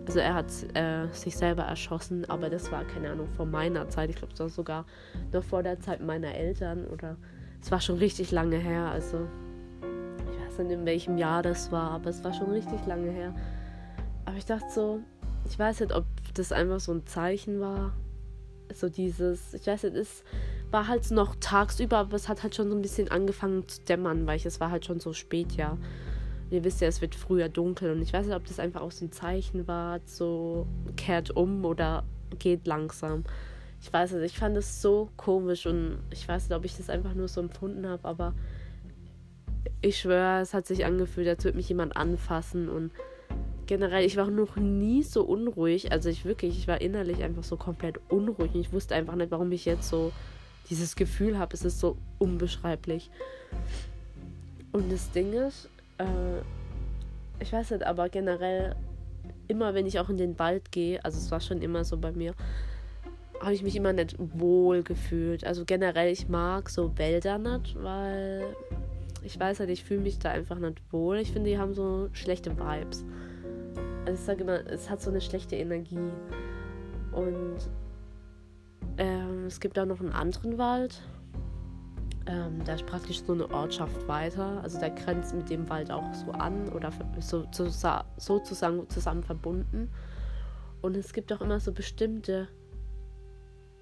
Also 0.07 0.19
er 0.19 0.33
hat 0.33 0.51
äh, 0.73 1.07
sich 1.11 1.37
selber 1.37 1.63
erschossen, 1.63 2.29
aber 2.29 2.49
das 2.49 2.71
war, 2.71 2.83
keine 2.85 3.11
Ahnung, 3.11 3.27
vor 3.35 3.45
meiner 3.45 3.89
Zeit. 3.89 4.09
Ich 4.09 4.15
glaube, 4.15 4.33
das 4.33 4.39
war 4.39 4.49
sogar 4.49 4.85
noch 5.31 5.43
vor 5.43 5.63
der 5.63 5.79
Zeit 5.79 6.01
meiner 6.01 6.33
Eltern 6.33 6.85
oder 6.85 7.17
es 7.61 7.71
war 7.71 7.81
schon 7.81 7.97
richtig 7.97 8.31
lange 8.31 8.57
her. 8.57 8.85
Also 8.85 9.27
ich 10.31 10.39
weiß 10.39 10.59
nicht, 10.59 10.71
in 10.71 10.85
welchem 10.85 11.17
Jahr 11.17 11.41
das 11.41 11.71
war, 11.71 11.91
aber 11.91 12.09
es 12.09 12.23
war 12.23 12.33
schon 12.33 12.51
richtig 12.51 12.85
lange 12.85 13.11
her. 13.11 13.33
Aber 14.25 14.37
ich 14.37 14.45
dachte 14.45 14.67
so, 14.69 14.99
ich 15.47 15.57
weiß 15.57 15.81
nicht, 15.81 15.93
ob 15.93 16.05
das 16.33 16.51
einfach 16.51 16.79
so 16.79 16.91
ein 16.93 17.05
Zeichen 17.05 17.59
war. 17.59 17.93
So 18.73 18.89
dieses, 18.89 19.53
ich 19.53 19.67
weiß 19.67 19.83
nicht, 19.83 19.95
es 19.95 20.23
war 20.71 20.87
halt 20.87 21.09
noch 21.11 21.35
tagsüber, 21.39 21.97
aber 21.97 22.15
es 22.15 22.27
hat 22.27 22.43
halt 22.43 22.55
schon 22.55 22.69
so 22.69 22.75
ein 22.75 22.81
bisschen 22.81 23.09
angefangen 23.09 23.67
zu 23.67 23.81
dämmern, 23.81 24.27
weil 24.27 24.37
ich, 24.37 24.45
es 24.45 24.59
war 24.59 24.71
halt 24.71 24.85
schon 24.85 24.99
so 24.99 25.13
spät, 25.13 25.53
ja. 25.53 25.77
ihr 26.49 26.63
wisst 26.63 26.81
ja, 26.81 26.87
es 26.87 27.01
wird 27.01 27.15
früher 27.15 27.49
dunkel 27.49 27.91
und 27.91 28.01
ich 28.01 28.13
weiß 28.13 28.25
nicht, 28.25 28.35
ob 28.35 28.45
das 28.45 28.59
einfach 28.59 28.81
auch 28.81 28.91
so 28.91 29.05
ein 29.05 29.11
Zeichen 29.11 29.67
war, 29.67 29.99
so 30.05 30.67
kehrt 30.97 31.31
um 31.31 31.65
oder 31.65 32.03
geht 32.39 32.67
langsam. 32.67 33.23
Ich 33.81 33.91
weiß 33.91 34.13
nicht, 34.13 34.23
ich 34.23 34.37
fand 34.37 34.57
es 34.57 34.81
so 34.81 35.09
komisch 35.15 35.65
und 35.65 35.99
ich 36.09 36.27
weiß 36.27 36.49
nicht, 36.49 36.57
ob 36.57 36.65
ich 36.65 36.75
das 36.75 36.89
einfach 36.89 37.13
nur 37.13 37.27
so 37.27 37.41
empfunden 37.41 37.87
habe, 37.87 38.05
aber 38.07 38.33
ich 39.81 39.99
schwöre, 39.99 40.41
es 40.41 40.53
hat 40.53 40.65
sich 40.65 40.85
angefühlt, 40.85 41.27
als 41.27 41.43
würde 41.43 41.57
mich 41.57 41.69
jemand 41.69 41.95
anfassen 41.95 42.69
und 42.69 42.91
generell, 43.65 44.05
ich 44.05 44.17
war 44.17 44.29
noch 44.29 44.55
nie 44.55 45.03
so 45.03 45.23
unruhig. 45.23 45.91
Also 45.91 46.09
ich 46.09 46.25
wirklich, 46.25 46.57
ich 46.57 46.67
war 46.67 46.81
innerlich 46.81 47.23
einfach 47.23 47.43
so 47.43 47.57
komplett 47.57 47.99
unruhig. 48.09 48.53
Und 48.53 48.61
ich 48.61 48.73
wusste 48.73 48.95
einfach 48.95 49.15
nicht, 49.15 49.31
warum 49.31 49.51
ich 49.51 49.65
jetzt 49.65 49.89
so 49.89 50.11
dieses 50.69 50.95
Gefühl 50.95 51.37
habe. 51.37 51.53
Es 51.53 51.65
ist 51.65 51.79
so 51.79 51.97
unbeschreiblich. 52.19 53.09
Und 54.71 54.91
das 54.91 55.11
Ding 55.11 55.33
ist, 55.33 55.69
äh, 55.97 56.05
ich 57.39 57.51
weiß 57.51 57.71
nicht, 57.71 57.83
aber 57.83 58.09
generell, 58.09 58.75
immer 59.47 59.73
wenn 59.73 59.85
ich 59.85 59.99
auch 59.99 60.09
in 60.09 60.17
den 60.17 60.37
Wald 60.39 60.71
gehe, 60.71 61.03
also 61.03 61.17
es 61.17 61.31
war 61.31 61.39
schon 61.39 61.61
immer 61.61 61.83
so 61.83 61.97
bei 61.97 62.11
mir, 62.11 62.33
habe 63.41 63.53
ich 63.53 63.63
mich 63.63 63.75
immer 63.75 63.93
nicht 63.93 64.15
wohl 64.17 64.83
gefühlt. 64.83 65.45
Also 65.45 65.65
generell, 65.65 66.11
ich 66.11 66.27
mag 66.29 66.69
so 66.69 66.97
Wälder 66.97 67.37
nicht, 67.37 67.81
weil 67.81 68.55
ich 69.23 69.39
weiß 69.39 69.59
halt, 69.59 69.69
ich 69.69 69.83
fühle 69.83 70.01
mich 70.01 70.19
da 70.19 70.31
einfach 70.31 70.59
nicht 70.59 70.81
wohl. 70.91 71.17
Ich 71.17 71.31
finde, 71.31 71.49
die 71.49 71.57
haben 71.57 71.73
so 71.73 72.09
schlechte 72.13 72.51
Vibes. 72.57 73.03
Also 74.05 74.13
ich 74.13 74.25
sage 74.25 74.43
immer, 74.43 74.65
es 74.67 74.89
hat 74.89 75.01
so 75.01 75.09
eine 75.09 75.21
schlechte 75.21 75.55
Energie. 75.55 76.11
Und 77.11 77.57
ähm, 78.97 79.45
es 79.45 79.59
gibt 79.59 79.77
auch 79.79 79.85
noch 79.85 79.99
einen 79.99 80.11
anderen 80.11 80.57
Wald. 80.57 81.01
Ähm, 82.27 82.63
da 82.65 82.73
ist 82.73 82.85
praktisch 82.85 83.21
so 83.21 83.33
eine 83.33 83.49
Ortschaft 83.51 84.07
weiter. 84.07 84.61
Also 84.63 84.79
der 84.79 84.89
grenzt 84.89 85.35
mit 85.35 85.49
dem 85.49 85.69
Wald 85.69 85.91
auch 85.91 86.13
so 86.13 86.31
an 86.31 86.69
oder 86.69 86.91
so, 87.19 87.45
so, 87.51 87.67
sozusagen 88.17 88.89
zusammen 88.89 89.23
verbunden. 89.23 89.89
Und 90.81 90.95
es 90.97 91.13
gibt 91.13 91.31
auch 91.33 91.41
immer 91.41 91.59
so 91.59 91.71
bestimmte 91.71 92.47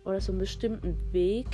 oder 0.03 0.19
so 0.19 0.31
einen 0.31 0.39
bestimmten 0.39 0.97
Weg, 1.13 1.47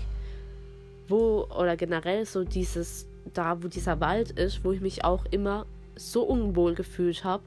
wo 1.08 1.46
oder 1.46 1.76
generell 1.76 2.26
so 2.26 2.44
dieses 2.44 3.08
da, 3.34 3.62
wo 3.62 3.68
dieser 3.68 4.00
Wald 4.00 4.32
ist, 4.32 4.64
wo 4.64 4.72
ich 4.72 4.82
mich 4.82 5.04
auch 5.04 5.26
immer 5.26 5.66
so 5.96 6.24
unwohl 6.24 6.74
gefühlt 6.74 7.24
habe, 7.24 7.44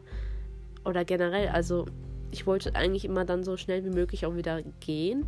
oder 0.85 1.05
generell, 1.05 1.49
also 1.49 1.87
ich 2.31 2.47
wollte 2.47 2.75
eigentlich 2.75 3.05
immer 3.05 3.25
dann 3.25 3.45
so 3.45 3.57
schnell 3.57 3.85
wie 3.85 3.91
möglich 3.91 4.27
auch 4.27 4.37
wieder 4.37 4.63
gehen, 4.81 5.27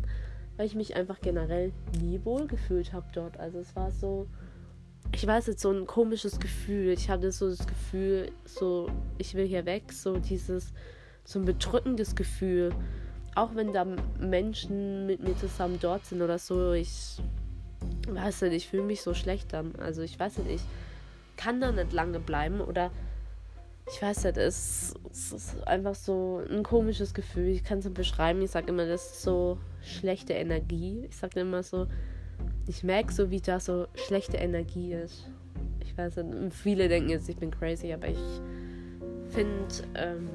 weil 0.57 0.65
ich 0.65 0.75
mich 0.75 0.95
einfach 0.95 1.19
generell 1.21 1.71
nie 2.01 2.19
wohl 2.23 2.47
gefühlt 2.47 2.93
habe 2.93 3.05
dort. 3.13 3.37
Also 3.39 3.59
es 3.59 3.75
war 3.75 3.91
so, 3.91 4.27
ich 5.11 5.25
weiß 5.25 5.47
jetzt, 5.47 5.61
so 5.61 5.71
ein 5.71 5.85
komisches 5.85 6.39
Gefühl. 6.39 6.89
Ich 6.89 7.09
hatte 7.09 7.31
so 7.31 7.49
das 7.49 7.65
Gefühl, 7.65 8.31
so, 8.45 8.89
ich 9.17 9.33
will 9.35 9.45
hier 9.47 9.65
weg, 9.65 9.91
so 9.91 10.17
dieses, 10.17 10.73
so 11.23 11.39
ein 11.39 11.45
bedrückendes 11.45 12.15
Gefühl. 12.15 12.73
Auch 13.35 13.55
wenn 13.55 13.73
da 13.73 13.85
Menschen 14.19 15.05
mit 15.05 15.21
mir 15.21 15.35
zusammen 15.37 15.77
dort 15.81 16.05
sind 16.05 16.21
oder 16.21 16.39
so, 16.39 16.71
ich 16.71 17.21
weiß 18.07 18.43
nicht, 18.43 18.53
ich 18.53 18.67
fühle 18.69 18.83
mich 18.83 19.01
so 19.01 19.13
schlecht 19.13 19.51
dann. 19.53 19.75
Also 19.75 20.01
ich 20.01 20.17
weiß 20.19 20.37
nicht, 20.39 20.49
ich 20.55 20.61
kann 21.37 21.59
da 21.59 21.71
nicht 21.71 21.91
lange 21.91 22.19
bleiben 22.19 22.61
oder 22.61 22.91
ich 23.87 24.01
weiß 24.01 24.23
nicht, 24.23 24.37
es, 24.37 24.95
es 25.11 25.31
ist 25.31 25.67
einfach 25.67 25.95
so 25.95 26.41
ein 26.49 26.63
komisches 26.63 27.13
Gefühl. 27.13 27.49
Ich 27.49 27.63
kann 27.63 27.79
es 27.79 27.85
nicht 27.85 27.93
beschreiben. 27.93 28.41
Ich 28.41 28.51
sage 28.51 28.67
immer, 28.67 28.85
das 28.87 29.05
ist 29.05 29.21
so 29.21 29.59
schlechte 29.81 30.33
Energie. 30.33 31.05
Ich 31.09 31.17
sage 31.17 31.39
immer 31.41 31.61
so, 31.61 31.87
ich 32.67 32.83
merke 32.83 33.13
so, 33.13 33.29
wie 33.29 33.41
da 33.41 33.59
so 33.59 33.87
schlechte 33.93 34.37
Energie 34.37 34.93
ist. 34.93 35.29
Ich 35.81 35.95
weiß 35.97 36.17
nicht, 36.17 36.53
viele 36.53 36.87
denken 36.87 37.09
jetzt, 37.09 37.29
ich 37.29 37.37
bin 37.37 37.51
crazy, 37.51 37.93
aber 37.93 38.07
ich 38.07 38.41
finde, 39.29 39.67
ähm, 39.93 40.29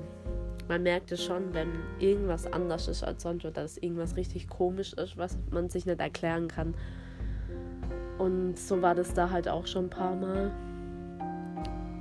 man 0.68 0.84
merkt 0.84 1.10
es 1.10 1.24
schon, 1.24 1.52
wenn 1.52 1.70
irgendwas 1.98 2.46
anders 2.46 2.86
ist 2.86 3.02
als 3.02 3.24
sonst 3.24 3.44
oder 3.44 3.62
dass 3.62 3.76
irgendwas 3.78 4.16
richtig 4.16 4.48
komisch 4.48 4.92
ist, 4.92 5.16
was 5.16 5.36
man 5.50 5.68
sich 5.68 5.86
nicht 5.86 5.98
erklären 5.98 6.46
kann. 6.46 6.74
Und 8.18 8.58
so 8.58 8.80
war 8.80 8.94
das 8.94 9.12
da 9.12 9.30
halt 9.30 9.48
auch 9.48 9.66
schon 9.66 9.86
ein 9.86 9.90
paar 9.90 10.14
Mal. 10.14 10.52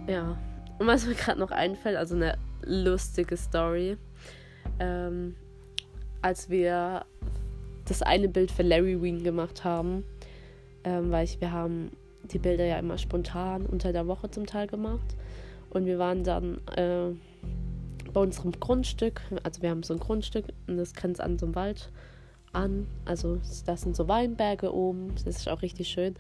Ja, 0.07 0.37
und 0.79 0.88
was 0.88 1.05
mir 1.05 1.15
gerade 1.15 1.39
noch 1.39 1.51
einfällt, 1.51 1.98
also 1.98 2.15
eine 2.15 2.38
lustige 2.63 3.38
Story. 3.38 3.98
Ähm, 4.79 5.36
als 6.21 6.50
wir 6.50 7.05
das 7.86 8.01
eine 8.01 8.27
Bild 8.27 8.51
für 8.51 8.63
Larry 8.63 9.01
Ween 9.01 9.24
gemacht 9.24 9.63
haben, 9.63 10.03
ähm, 10.83 11.12
weil 11.12 11.25
ich, 11.25 11.39
wir 11.41 11.51
haben 11.51 11.91
die 12.24 12.39
Bilder 12.39 12.65
ja 12.65 12.77
immer 12.77 12.98
spontan 12.98 13.65
unter 13.65 13.91
der 13.91 14.07
Woche 14.07 14.29
zum 14.29 14.45
Teil 14.45 14.67
gemacht. 14.67 15.15
Und 15.69 15.86
wir 15.86 16.00
waren 16.00 16.24
dann 16.24 16.59
äh, 16.75 17.12
bei 18.12 18.21
unserem 18.21 18.51
Grundstück, 18.51 19.21
also 19.43 19.62
wir 19.62 19.69
haben 19.69 19.83
so 19.83 19.93
ein 19.93 20.00
Grundstück 20.00 20.45
und 20.67 20.77
das 20.77 20.93
grenzt 20.93 21.21
an 21.21 21.38
so 21.38 21.45
einem 21.45 21.55
Wald 21.55 21.91
an. 22.53 22.88
Also 23.05 23.39
das 23.65 23.81
sind 23.81 23.95
so 23.95 24.07
Weinberge 24.07 24.74
oben, 24.74 25.13
das 25.15 25.38
ist 25.38 25.50
auch 25.50 25.62
richtig 25.62 25.89
schön. 25.89 26.15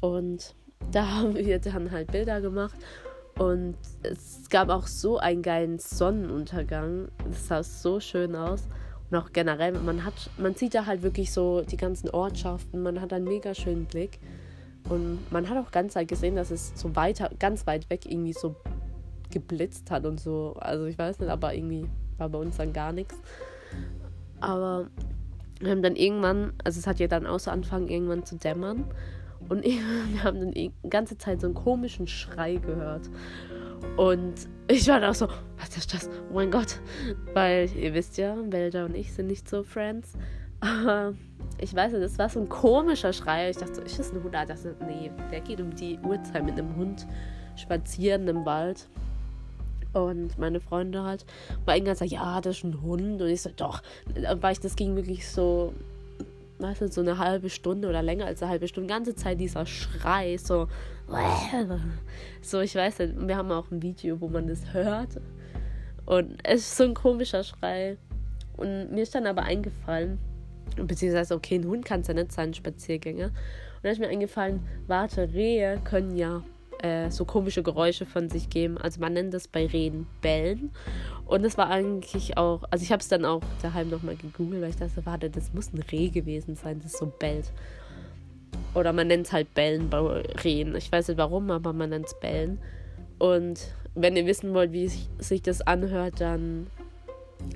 Und 0.00 0.54
da 0.92 1.06
haben 1.16 1.34
wir 1.34 1.58
dann 1.58 1.90
halt 1.90 2.12
Bilder 2.12 2.40
gemacht. 2.40 2.76
Und 3.38 3.76
es 4.02 4.48
gab 4.48 4.70
auch 4.70 4.86
so 4.86 5.18
einen 5.18 5.42
geilen 5.42 5.78
Sonnenuntergang. 5.78 7.08
Das 7.28 7.48
sah 7.48 7.62
so 7.62 8.00
schön 8.00 8.34
aus. 8.34 8.66
Und 9.10 9.18
auch 9.18 9.32
generell, 9.32 9.72
man 9.72 10.04
hat, 10.04 10.30
man 10.38 10.54
sieht 10.54 10.74
da 10.74 10.86
halt 10.86 11.02
wirklich 11.02 11.32
so 11.32 11.62
die 11.62 11.76
ganzen 11.76 12.10
Ortschaften, 12.10 12.82
man 12.82 13.00
hat 13.00 13.12
einen 13.12 13.24
mega 13.24 13.54
schönen 13.54 13.84
Blick. 13.84 14.18
Und 14.88 15.18
man 15.30 15.48
hat 15.48 15.58
auch 15.58 15.70
ganz 15.70 15.96
halt 15.96 16.08
gesehen, 16.08 16.36
dass 16.36 16.50
es 16.50 16.72
so 16.74 16.94
weiter, 16.96 17.30
ganz 17.38 17.66
weit 17.66 17.90
weg 17.90 18.06
irgendwie 18.06 18.32
so 18.32 18.56
geblitzt 19.30 19.90
hat 19.90 20.06
und 20.06 20.20
so. 20.20 20.54
Also 20.58 20.86
ich 20.86 20.98
weiß 20.98 21.18
nicht, 21.20 21.30
aber 21.30 21.54
irgendwie 21.54 21.86
war 22.18 22.28
bei 22.28 22.38
uns 22.38 22.56
dann 22.56 22.72
gar 22.72 22.92
nichts. 22.92 23.14
Aber 24.40 24.88
wir 25.60 25.70
haben 25.70 25.82
dann 25.82 25.96
irgendwann, 25.96 26.52
also 26.64 26.78
es 26.78 26.86
hat 26.86 27.00
ja 27.00 27.06
dann 27.06 27.26
auch 27.26 27.40
so 27.40 27.50
angefangen, 27.50 27.88
irgendwann 27.88 28.24
zu 28.24 28.36
dämmern. 28.36 28.84
Und 29.48 29.64
wir 30.12 30.22
haben 30.22 30.40
dann 30.40 30.50
die 30.52 30.72
ganze 30.88 31.18
Zeit 31.18 31.40
so 31.40 31.46
einen 31.46 31.54
komischen 31.54 32.06
Schrei 32.06 32.56
gehört. 32.56 33.08
Und 33.96 34.34
ich 34.68 34.86
war 34.88 35.00
dann 35.00 35.10
auch 35.10 35.14
so, 35.14 35.28
was 35.58 35.76
ist 35.76 35.94
das? 35.94 36.10
Oh 36.30 36.34
mein 36.34 36.50
Gott. 36.50 36.80
Weil 37.34 37.70
ihr 37.76 37.94
wisst 37.94 38.18
ja, 38.18 38.36
Wälder 38.50 38.84
und 38.84 38.94
ich 38.94 39.12
sind 39.12 39.28
nicht 39.28 39.48
so 39.48 39.62
Friends. 39.62 40.14
Aber 40.60 41.14
ich 41.58 41.74
weiß 41.74 41.92
nicht, 41.92 42.04
das 42.04 42.18
war 42.18 42.28
so 42.28 42.40
ein 42.40 42.48
komischer 42.48 43.12
Schrei. 43.12 43.50
Ich 43.50 43.56
dachte 43.56 43.76
so, 43.76 43.82
ist 43.82 43.98
das 43.98 44.12
ein 44.12 44.22
Hund? 44.22 44.34
Ah, 44.34 44.44
das 44.44 44.64
ist, 44.64 44.80
nee, 44.82 45.10
der 45.30 45.40
geht 45.40 45.60
um 45.60 45.74
die 45.74 45.98
Uhrzeit 46.02 46.44
mit 46.44 46.58
einem 46.58 46.74
Hund 46.76 47.06
spazieren 47.56 48.28
im 48.28 48.44
Wald. 48.44 48.88
Und 49.92 50.38
meine 50.38 50.60
Freunde 50.60 51.04
halt, 51.04 51.24
war 51.64 51.74
irgendwann 51.74 51.96
so, 51.96 52.04
ja, 52.04 52.40
das 52.40 52.58
ist 52.58 52.64
ein 52.64 52.82
Hund. 52.82 53.22
Und 53.22 53.28
ich 53.28 53.42
so, 53.42 53.50
doch. 53.56 53.82
Weil 54.40 54.52
ich, 54.52 54.60
das 54.60 54.76
ging 54.76 54.96
wirklich 54.96 55.28
so 55.28 55.72
du, 56.58 56.88
so 56.88 57.00
eine 57.00 57.18
halbe 57.18 57.50
Stunde 57.50 57.88
oder 57.88 58.02
länger 58.02 58.26
als 58.26 58.42
eine 58.42 58.50
halbe 58.50 58.68
Stunde, 58.68 58.88
ganze 58.88 59.14
Zeit 59.14 59.40
dieser 59.40 59.66
Schrei, 59.66 60.36
so, 60.38 60.68
so, 62.42 62.60
ich 62.60 62.74
weiß 62.74 62.98
nicht, 63.00 63.28
wir 63.28 63.36
haben 63.36 63.52
auch 63.52 63.70
ein 63.70 63.82
Video, 63.82 64.20
wo 64.20 64.28
man 64.28 64.46
das 64.46 64.72
hört. 64.72 65.20
Und 66.04 66.38
es 66.44 66.60
ist 66.60 66.76
so 66.76 66.84
ein 66.84 66.94
komischer 66.94 67.42
Schrei. 67.44 67.98
Und 68.56 68.92
mir 68.92 69.02
ist 69.02 69.14
dann 69.14 69.26
aber 69.26 69.42
eingefallen, 69.42 70.18
beziehungsweise, 70.76 71.34
okay, 71.34 71.56
ein 71.56 71.66
Hund 71.66 71.84
kann 71.84 72.00
es 72.00 72.08
ja 72.08 72.14
nicht 72.14 72.32
sein, 72.32 72.54
Spaziergänger. 72.54 73.26
Und 73.26 73.32
dann 73.82 73.92
ist 73.92 73.98
mir 73.98 74.08
eingefallen, 74.08 74.60
warte, 74.86 75.32
Rehe 75.32 75.78
können 75.84 76.16
ja 76.16 76.42
äh, 76.82 77.10
so 77.10 77.24
komische 77.24 77.62
Geräusche 77.62 78.06
von 78.06 78.28
sich 78.28 78.50
geben. 78.50 78.78
Also 78.78 79.00
man 79.00 79.12
nennt 79.14 79.34
das 79.34 79.48
bei 79.48 79.66
Rehen 79.66 80.06
Bellen. 80.20 80.70
Und 81.24 81.42
das 81.42 81.58
war 81.58 81.70
eigentlich 81.70 82.36
auch, 82.36 82.64
also 82.70 82.82
ich 82.82 82.92
habe 82.92 83.00
es 83.00 83.08
dann 83.08 83.24
auch 83.24 83.42
daheim 83.62 83.90
nochmal 83.90 84.16
gegoogelt, 84.16 84.62
weil 84.62 84.70
ich 84.70 84.76
dachte, 84.76 85.04
warte, 85.04 85.30
das 85.30 85.52
muss 85.52 85.72
ein 85.72 85.82
Reh 85.90 86.08
gewesen 86.08 86.54
sein, 86.54 86.80
das 86.82 86.92
so 86.92 87.06
bellt. 87.06 87.52
Oder 88.74 88.92
man 88.92 89.08
nennt 89.08 89.26
es 89.26 89.32
halt 89.32 89.52
Bellen 89.54 89.90
bei 89.90 89.98
Rehen. 90.44 90.74
Ich 90.76 90.90
weiß 90.92 91.08
nicht 91.08 91.18
warum, 91.18 91.50
aber 91.50 91.72
man 91.72 91.90
nennt 91.90 92.06
es 92.06 92.20
Bellen. 92.20 92.58
Und 93.18 93.74
wenn 93.94 94.16
ihr 94.16 94.26
wissen 94.26 94.52
wollt, 94.52 94.72
wie 94.72 94.88
sich 95.18 95.42
das 95.42 95.62
anhört, 95.62 96.20
dann 96.20 96.66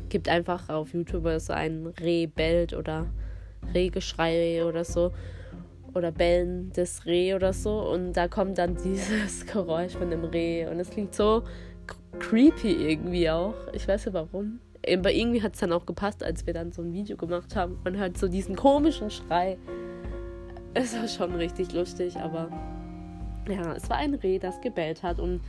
gibt 0.09 0.29
einfach 0.29 0.69
auf 0.69 0.93
YouTube 0.95 1.29
so 1.39 1.53
ein 1.53 1.93
Reh 2.01 2.27
bellt 2.27 2.73
oder 2.73 3.07
Rehgeschrei 3.75 4.65
oder 4.65 4.85
so 4.85 5.13
oder 5.95 6.13
Bellen 6.13 6.73
des 6.73 7.07
Reh 7.07 7.35
oder 7.35 7.53
so 7.53 7.91
und 7.91 8.13
da 8.13 8.29
kommt 8.29 8.59
dann 8.59 8.77
dieses 8.85 9.47
Geräusch 9.47 9.93
von 9.93 10.11
dem 10.11 10.25
Reh 10.25 10.67
und 10.67 10.79
es 10.81 10.91
klingt 10.91 11.15
so 11.15 11.43
creepy 12.19 12.91
irgendwie 12.91 13.31
auch. 13.31 13.55
Ich 13.73 13.87
weiß 13.87 14.07
nicht 14.07 14.15
warum. 14.15 14.61
Aber 14.87 15.13
irgendwie 15.13 15.43
hat 15.43 15.55
es 15.55 15.61
dann 15.61 15.73
auch 15.73 15.85
gepasst, 15.85 16.23
als 16.25 16.47
wir 16.47 16.55
dann 16.55 16.73
so 16.73 16.83
ein 16.83 16.93
Video 16.93 17.17
gemacht 17.17 17.55
haben. 17.55 17.79
Man 17.85 17.97
hört 17.99 18.17
so 18.17 18.29
diesen 18.29 18.57
komischen 18.57 19.11
Schrei. 19.11 19.59
Es 20.73 20.97
war 20.97 21.07
schon 21.07 21.35
richtig 21.35 21.73
lustig, 21.73 22.17
aber 22.17 22.49
ja, 23.49 23.75
es 23.75 23.91
war 23.91 23.97
ein 23.97 24.15
Reh, 24.15 24.39
das 24.39 24.61
gebellt 24.61 25.03
hat 25.03 25.19
und 25.19 25.41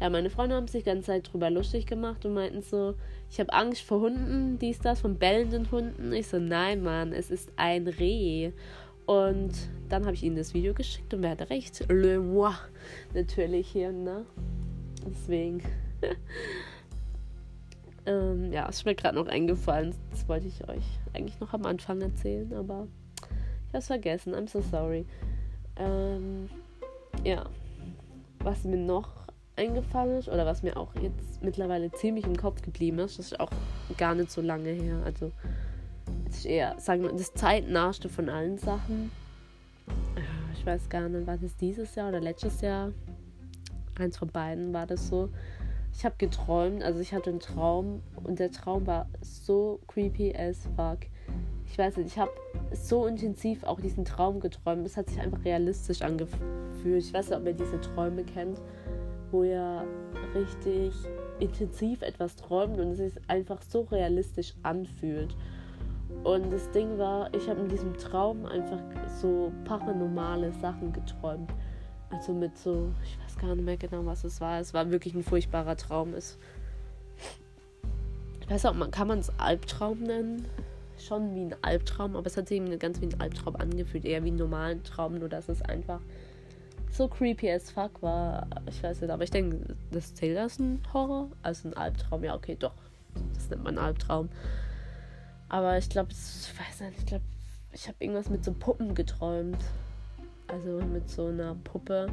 ja, 0.00 0.10
meine 0.10 0.30
Freunde 0.30 0.54
haben 0.54 0.68
sich 0.68 0.84
die 0.84 0.90
ganze 0.90 1.06
Zeit 1.06 1.32
drüber 1.32 1.50
lustig 1.50 1.86
gemacht 1.86 2.24
und 2.24 2.34
meinten 2.34 2.62
so, 2.62 2.94
ich 3.30 3.40
habe 3.40 3.52
Angst 3.52 3.82
vor 3.82 4.00
Hunden, 4.00 4.58
dies, 4.58 4.78
das, 4.78 5.00
von 5.00 5.18
bellenden 5.18 5.70
Hunden. 5.72 6.12
Ich 6.12 6.28
so, 6.28 6.38
nein, 6.38 6.82
Mann, 6.82 7.12
es 7.12 7.30
ist 7.30 7.50
ein 7.56 7.88
Reh. 7.88 8.52
Und 9.08 9.70
dann 9.88 10.04
habe 10.04 10.14
ich 10.14 10.22
ihnen 10.22 10.36
das 10.36 10.52
Video 10.52 10.74
geschickt 10.74 11.14
und 11.14 11.22
wer 11.22 11.30
hatte 11.30 11.48
recht? 11.48 11.82
Le 11.88 12.20
moi. 12.20 12.52
Natürlich 13.14 13.68
hier, 13.68 13.90
ne? 13.90 14.26
Deswegen. 15.06 15.62
ähm, 18.06 18.52
ja, 18.52 18.68
es 18.68 18.76
ist 18.76 18.84
mir 18.84 18.94
gerade 18.94 19.16
noch 19.16 19.28
eingefallen. 19.28 19.94
Das 20.10 20.28
wollte 20.28 20.46
ich 20.46 20.68
euch 20.68 20.84
eigentlich 21.14 21.40
noch 21.40 21.54
am 21.54 21.64
Anfang 21.64 22.02
erzählen, 22.02 22.52
aber 22.52 22.86
ich 23.22 23.68
habe 23.68 23.78
es 23.78 23.86
vergessen. 23.86 24.34
I'm 24.34 24.46
so 24.46 24.60
sorry. 24.60 25.06
Ähm, 25.76 26.50
ja. 27.24 27.46
Was 28.40 28.64
mir 28.64 28.76
noch 28.76 29.08
eingefallen 29.56 30.18
ist 30.18 30.28
oder 30.28 30.44
was 30.44 30.62
mir 30.62 30.76
auch 30.76 30.94
jetzt 31.00 31.42
mittlerweile 31.42 31.90
ziemlich 31.92 32.26
im 32.26 32.36
Kopf 32.36 32.60
geblieben 32.60 32.98
ist, 32.98 33.18
das 33.18 33.32
ist 33.32 33.40
auch 33.40 33.50
gar 33.96 34.14
nicht 34.14 34.30
so 34.30 34.42
lange 34.42 34.68
her. 34.68 35.00
Also 35.06 35.32
das 36.28 36.38
ist 36.38 36.46
eher, 36.46 36.78
sagen 36.78 37.02
wir, 37.02 37.12
das 37.12 37.32
zeitnahste 37.32 38.08
von 38.08 38.28
allen 38.28 38.58
Sachen. 38.58 39.10
Ich 40.54 40.64
weiß 40.66 40.88
gar 40.88 41.08
nicht, 41.08 41.26
war 41.26 41.38
das 41.38 41.56
dieses 41.56 41.94
Jahr 41.94 42.10
oder 42.10 42.20
letztes 42.20 42.60
Jahr? 42.60 42.92
Eins 43.98 44.18
von 44.18 44.28
beiden 44.28 44.72
war 44.72 44.86
das 44.86 45.08
so. 45.08 45.30
Ich 45.92 46.04
habe 46.04 46.14
geträumt, 46.18 46.82
also 46.82 47.00
ich 47.00 47.12
hatte 47.12 47.30
einen 47.30 47.40
Traum 47.40 48.02
und 48.22 48.38
der 48.38 48.52
Traum 48.52 48.86
war 48.86 49.08
so 49.20 49.80
creepy 49.88 50.34
as 50.36 50.68
fuck. 50.76 50.98
Ich 51.66 51.76
weiß 51.76 51.96
nicht, 51.96 52.08
ich 52.08 52.18
habe 52.18 52.30
so 52.72 53.06
intensiv 53.06 53.64
auch 53.64 53.80
diesen 53.80 54.04
Traum 54.04 54.40
geträumt. 54.40 54.86
Es 54.86 54.96
hat 54.96 55.08
sich 55.08 55.20
einfach 55.20 55.44
realistisch 55.44 56.02
angefühlt. 56.02 57.04
Ich 57.04 57.12
weiß 57.12 57.30
nicht, 57.30 57.38
ob 57.38 57.46
ihr 57.46 57.54
diese 57.54 57.80
Träume 57.80 58.24
kennt, 58.24 58.60
wo 59.30 59.42
ihr 59.42 59.84
richtig 60.34 60.92
intensiv 61.40 62.02
etwas 62.02 62.36
träumt 62.36 62.78
und 62.78 62.92
es 62.92 62.98
sich 62.98 63.12
einfach 63.28 63.62
so 63.62 63.82
realistisch 63.82 64.54
anfühlt. 64.62 65.34
Und 66.24 66.50
das 66.52 66.70
Ding 66.72 66.98
war, 66.98 67.32
ich 67.32 67.48
habe 67.48 67.60
in 67.60 67.68
diesem 67.68 67.96
Traum 67.96 68.44
einfach 68.46 68.80
so 69.20 69.52
paranormale 69.64 70.52
Sachen 70.52 70.92
geträumt. 70.92 71.50
Also 72.10 72.32
mit 72.32 72.56
so, 72.56 72.90
ich 73.04 73.18
weiß 73.20 73.38
gar 73.38 73.54
nicht 73.54 73.64
mehr 73.64 73.76
genau, 73.76 74.04
was 74.06 74.24
es 74.24 74.40
war. 74.40 74.60
Es 74.60 74.74
war 74.74 74.90
wirklich 74.90 75.14
ein 75.14 75.22
furchtbarer 75.22 75.76
Traum. 75.76 76.14
Es, 76.14 76.38
ich 78.40 78.50
weiß 78.50 78.66
auch, 78.66 78.74
man, 78.74 78.90
kann 78.90 79.08
man 79.08 79.18
es 79.18 79.30
Albtraum 79.38 80.02
nennen? 80.02 80.46
Schon 80.98 81.34
wie 81.34 81.42
ein 81.42 81.54
Albtraum, 81.62 82.16
aber 82.16 82.26
es 82.26 82.36
hat 82.36 82.48
sich 82.48 82.56
eben 82.56 82.76
ganz 82.78 83.00
wie 83.00 83.06
ein 83.06 83.20
Albtraum 83.20 83.56
angefühlt. 83.56 84.04
Eher 84.04 84.24
wie 84.24 84.28
einen 84.28 84.38
normalen 84.38 84.82
Traum, 84.82 85.18
nur 85.18 85.28
dass 85.28 85.48
es 85.48 85.62
einfach 85.62 86.00
so 86.90 87.08
creepy 87.08 87.50
as 87.50 87.70
fuck 87.70 88.02
war. 88.02 88.46
Ich 88.68 88.82
weiß 88.82 89.02
nicht, 89.02 89.10
aber 89.10 89.22
ich 89.22 89.30
denke, 89.30 89.76
das 89.92 90.14
zählt 90.14 90.36
als 90.38 90.58
ein 90.58 90.80
Horror. 90.92 91.30
Also 91.42 91.68
ein 91.68 91.76
Albtraum, 91.76 92.24
ja, 92.24 92.34
okay, 92.34 92.56
doch. 92.58 92.74
Das 93.34 93.50
nennt 93.50 93.64
man 93.64 93.78
Albtraum. 93.78 94.28
Aber 95.48 95.78
ich 95.78 95.88
glaube, 95.88 96.10
ich 96.12 96.58
weiß 96.58 96.80
nicht, 96.80 96.98
ich 96.98 97.06
glaube, 97.06 97.24
ich 97.72 97.88
habe 97.88 97.96
irgendwas 98.00 98.28
mit 98.28 98.44
so 98.44 98.52
Puppen 98.52 98.94
geträumt. 98.94 99.58
Also 100.48 100.80
mit 100.80 101.10
so 101.10 101.26
einer 101.26 101.54
Puppe, 101.56 102.08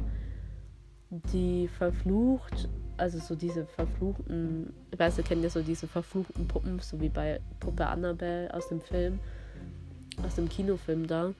die 1.10 1.68
verflucht, 1.68 2.68
also 2.98 3.18
so 3.18 3.34
diese 3.34 3.64
verfluchten, 3.64 4.74
ich 4.90 4.98
weiß, 4.98 5.16
ihr 5.18 5.24
kennt 5.24 5.42
ja 5.42 5.48
so 5.48 5.62
diese 5.62 5.88
verfluchten 5.88 6.46
Puppen, 6.46 6.78
so 6.80 7.00
wie 7.00 7.08
bei 7.08 7.40
Puppe 7.60 7.86
Annabelle 7.86 8.52
aus 8.52 8.68
dem 8.68 8.82
Film, 8.82 9.18
aus 10.22 10.34
dem 10.34 10.50
Kinofilm 10.50 11.06
da. 11.06 11.32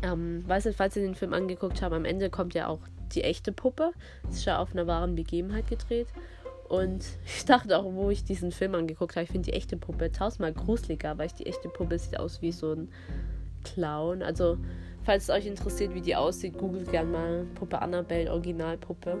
Ähm, 0.00 0.44
weiß 0.46 0.64
nicht, 0.64 0.76
falls 0.76 0.96
ihr 0.96 1.02
den 1.02 1.14
Film 1.14 1.34
angeguckt 1.34 1.82
habt, 1.82 1.94
am 1.94 2.06
Ende 2.06 2.30
kommt 2.30 2.54
ja 2.54 2.68
auch 2.68 2.80
die 3.12 3.24
echte 3.24 3.52
Puppe. 3.52 3.92
Das 4.22 4.36
ist 4.36 4.44
ja 4.44 4.58
auf 4.58 4.72
einer 4.72 4.86
wahren 4.86 5.14
Begebenheit 5.14 5.66
gedreht. 5.68 6.08
Und 6.68 7.04
ich 7.24 7.44
dachte 7.46 7.78
auch, 7.78 7.84
wo 7.94 8.10
ich 8.10 8.24
diesen 8.24 8.52
Film 8.52 8.74
angeguckt 8.74 9.16
habe, 9.16 9.24
ich 9.24 9.30
finde 9.30 9.50
die 9.50 9.56
echte 9.56 9.76
Puppe 9.76 10.12
tausendmal 10.12 10.52
gruseliger, 10.52 11.16
weil 11.16 11.26
ich 11.26 11.34
die 11.34 11.46
echte 11.46 11.68
Puppe 11.68 11.98
sieht 11.98 12.18
aus 12.20 12.42
wie 12.42 12.52
so 12.52 12.72
ein 12.72 12.88
Clown. 13.64 14.22
Also, 14.22 14.58
falls 15.02 15.24
es 15.24 15.30
euch 15.30 15.46
interessiert, 15.46 15.94
wie 15.94 16.02
die 16.02 16.14
aussieht, 16.14 16.58
googelt 16.58 16.90
gerne 16.90 17.10
mal 17.10 17.46
Puppe 17.54 17.80
Annabelle, 17.80 18.30
Originalpuppe. 18.30 19.18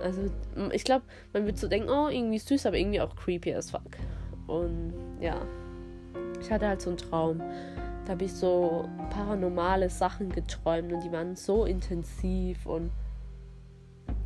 Also, 0.00 0.22
ich 0.72 0.84
glaube, 0.84 1.04
man 1.32 1.46
wird 1.46 1.58
so 1.58 1.66
denken, 1.66 1.88
oh, 1.88 2.08
irgendwie 2.08 2.38
süß, 2.38 2.66
aber 2.66 2.76
irgendwie 2.76 3.00
auch 3.00 3.16
creepy 3.16 3.54
as 3.54 3.70
fuck. 3.70 3.96
Und 4.46 4.92
ja, 5.20 5.42
ich 6.40 6.50
hatte 6.50 6.68
halt 6.68 6.82
so 6.82 6.90
einen 6.90 6.98
Traum. 6.98 7.42
Da 8.04 8.12
habe 8.12 8.24
ich 8.24 8.32
so 8.32 8.88
paranormale 9.10 9.88
Sachen 9.88 10.30
geträumt 10.30 10.92
und 10.92 11.00
die 11.00 11.12
waren 11.12 11.36
so 11.36 11.64
intensiv 11.64 12.66
und 12.66 12.90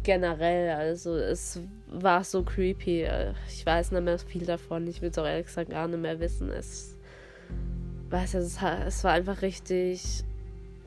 generell, 0.06 0.70
also 0.70 1.16
es 1.16 1.60
war 1.88 2.22
so 2.22 2.44
creepy. 2.44 3.08
Ich 3.48 3.66
weiß 3.66 3.90
nicht 3.90 4.04
mehr 4.04 4.18
viel 4.20 4.46
davon. 4.46 4.86
Ich 4.86 5.02
will 5.02 5.10
es 5.10 5.18
auch 5.18 5.26
ehrlich 5.26 5.46
gesagt 5.46 5.70
gar 5.70 5.88
nicht 5.88 6.00
mehr 6.00 6.20
wissen. 6.20 6.48
Es, 6.48 6.96
weiß 8.08 8.34
es, 8.34 8.56
es 8.62 9.04
war 9.04 9.12
einfach 9.12 9.42
richtig 9.42 10.22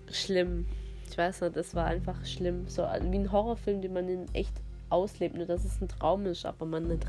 schlimm. 0.10 0.66
Ich 1.10 1.18
weiß 1.18 1.42
nicht, 1.42 1.58
es 1.58 1.76
war 1.76 1.86
einfach 1.86 2.26
schlimm. 2.26 2.70
So 2.70 2.84
wie 2.84 3.18
ein 3.18 3.30
Horrorfilm, 3.30 3.82
den 3.82 3.92
man 3.92 4.08
in 4.08 4.34
echt 4.34 4.54
auslebt, 4.90 5.36
nur 5.36 5.46
dass 5.46 5.66
es 5.66 5.82
ein 5.82 5.90
Traum 5.90 6.26
ist, 6.26 6.46
aber 6.46 6.66
man 6.66 6.88
nicht 6.88 7.06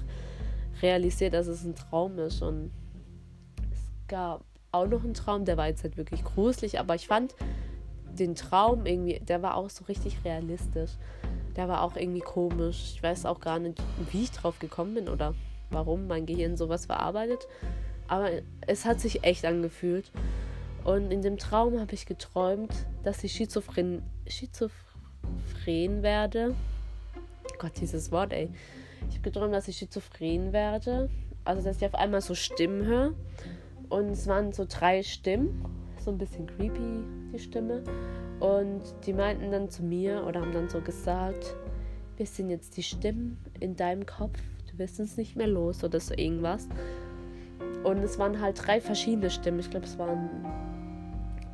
realisiert, 0.83 1.33
dass 1.33 1.47
es 1.47 1.63
ein 1.63 1.77
Traum 1.77 2.19
ist. 2.19 2.43
Und 2.43 2.73
es 3.73 4.09
gab 4.09 4.45
auch 4.73 4.89
noch 4.89 5.05
einen 5.05 5.15
Traum, 5.15 5.45
der 5.45 5.57
war 5.57 5.69
jetzt 5.69 5.85
halt 5.85 5.97
wirklich 5.97 6.25
gruselig, 6.25 6.81
aber 6.81 6.97
ich 6.97 7.07
fand 7.07 7.37
den 8.13 8.35
Traum 8.35 8.85
irgendwie, 8.85 9.21
der 9.21 9.43
war 9.43 9.55
auch 9.55 9.71
so 9.71 9.85
richtig 9.85 10.25
realistisch 10.25 10.91
der 11.57 11.69
war 11.69 11.83
auch 11.83 11.97
irgendwie 11.97 12.21
komisch. 12.21 12.93
Ich 12.95 13.03
weiß 13.03 13.27
auch 13.27 13.41
gar 13.41 13.59
nicht, 13.59 13.81
wie 14.11 14.23
ich 14.25 14.31
drauf 14.31 14.59
gekommen 14.59 14.95
bin 14.95 15.09
oder 15.09 15.35
warum 15.71 16.07
mein 16.07 16.27
Gehirn 16.27 16.57
sowas 16.57 16.87
verarbeitet. 16.87 17.47
Aber 18.09 18.31
es 18.67 18.85
hat 18.85 19.01
sich 19.01 19.25
echt 19.25 19.45
angefühlt. 19.45 20.11
Und 20.85 21.11
in 21.11 21.23
dem 21.23 21.39
Traum 21.39 21.79
habe 21.79 21.95
ich 21.95 22.07
geträumt, 22.07 22.73
dass 23.03 23.23
ich 23.23 23.33
schizophren, 23.33 24.03
schizophren 24.27 26.03
werde. 26.03 26.55
Gott, 27.59 27.73
dieses 27.81 28.11
Wort, 28.11 28.33
ey. 28.33 28.51
Ich 29.09 29.17
habe 29.17 29.23
geträumt, 29.23 29.55
dass 29.55 29.69
ich 29.69 29.77
schizophren 29.77 30.53
werde. 30.53 31.11
Also, 31.45 31.63
dass 31.63 31.77
ich 31.77 31.87
auf 31.87 31.95
einmal 31.95 32.21
so 32.21 32.35
Stimmen 32.35 32.85
höre. 32.85 33.15
Und 33.89 34.11
es 34.11 34.27
waren 34.27 34.53
so 34.53 34.65
drei 34.69 35.03
Stimmen. 35.03 35.65
So 36.03 36.11
ein 36.11 36.19
bisschen 36.19 36.47
creepy, 36.47 37.05
die 37.33 37.39
Stimme. 37.39 37.83
Und 38.41 38.83
die 39.07 39.13
meinten 39.13 39.51
dann 39.51 39.69
zu 39.69 39.83
mir 39.83 40.25
oder 40.27 40.41
haben 40.41 40.53
dann 40.53 40.69
so 40.69 40.81
gesagt, 40.81 41.55
wir 42.17 42.27
sind 42.27 42.51
jetzt 42.51 42.77
die 42.77 42.83
Stimmen 42.83 43.39
in 43.61 43.77
deinem 43.77 44.07
Kopf, 44.07 44.39
du 44.71 44.79
wirst 44.79 45.01
uns 45.01 45.17
nicht 45.17 45.37
mehr 45.37 45.47
los 45.47 45.85
oder 45.85 46.01
so 46.01 46.15
irgendwas. 46.15 46.69
Und 47.85 47.99
es 47.99 48.19
waren 48.19 48.41
halt 48.41 48.67
drei 48.67 48.81
verschiedene 48.81 49.31
Stimmen. 49.31 49.61
Ich 49.61 49.71
glaube, 49.71 49.87
es 49.87 49.99
waren 49.99 50.29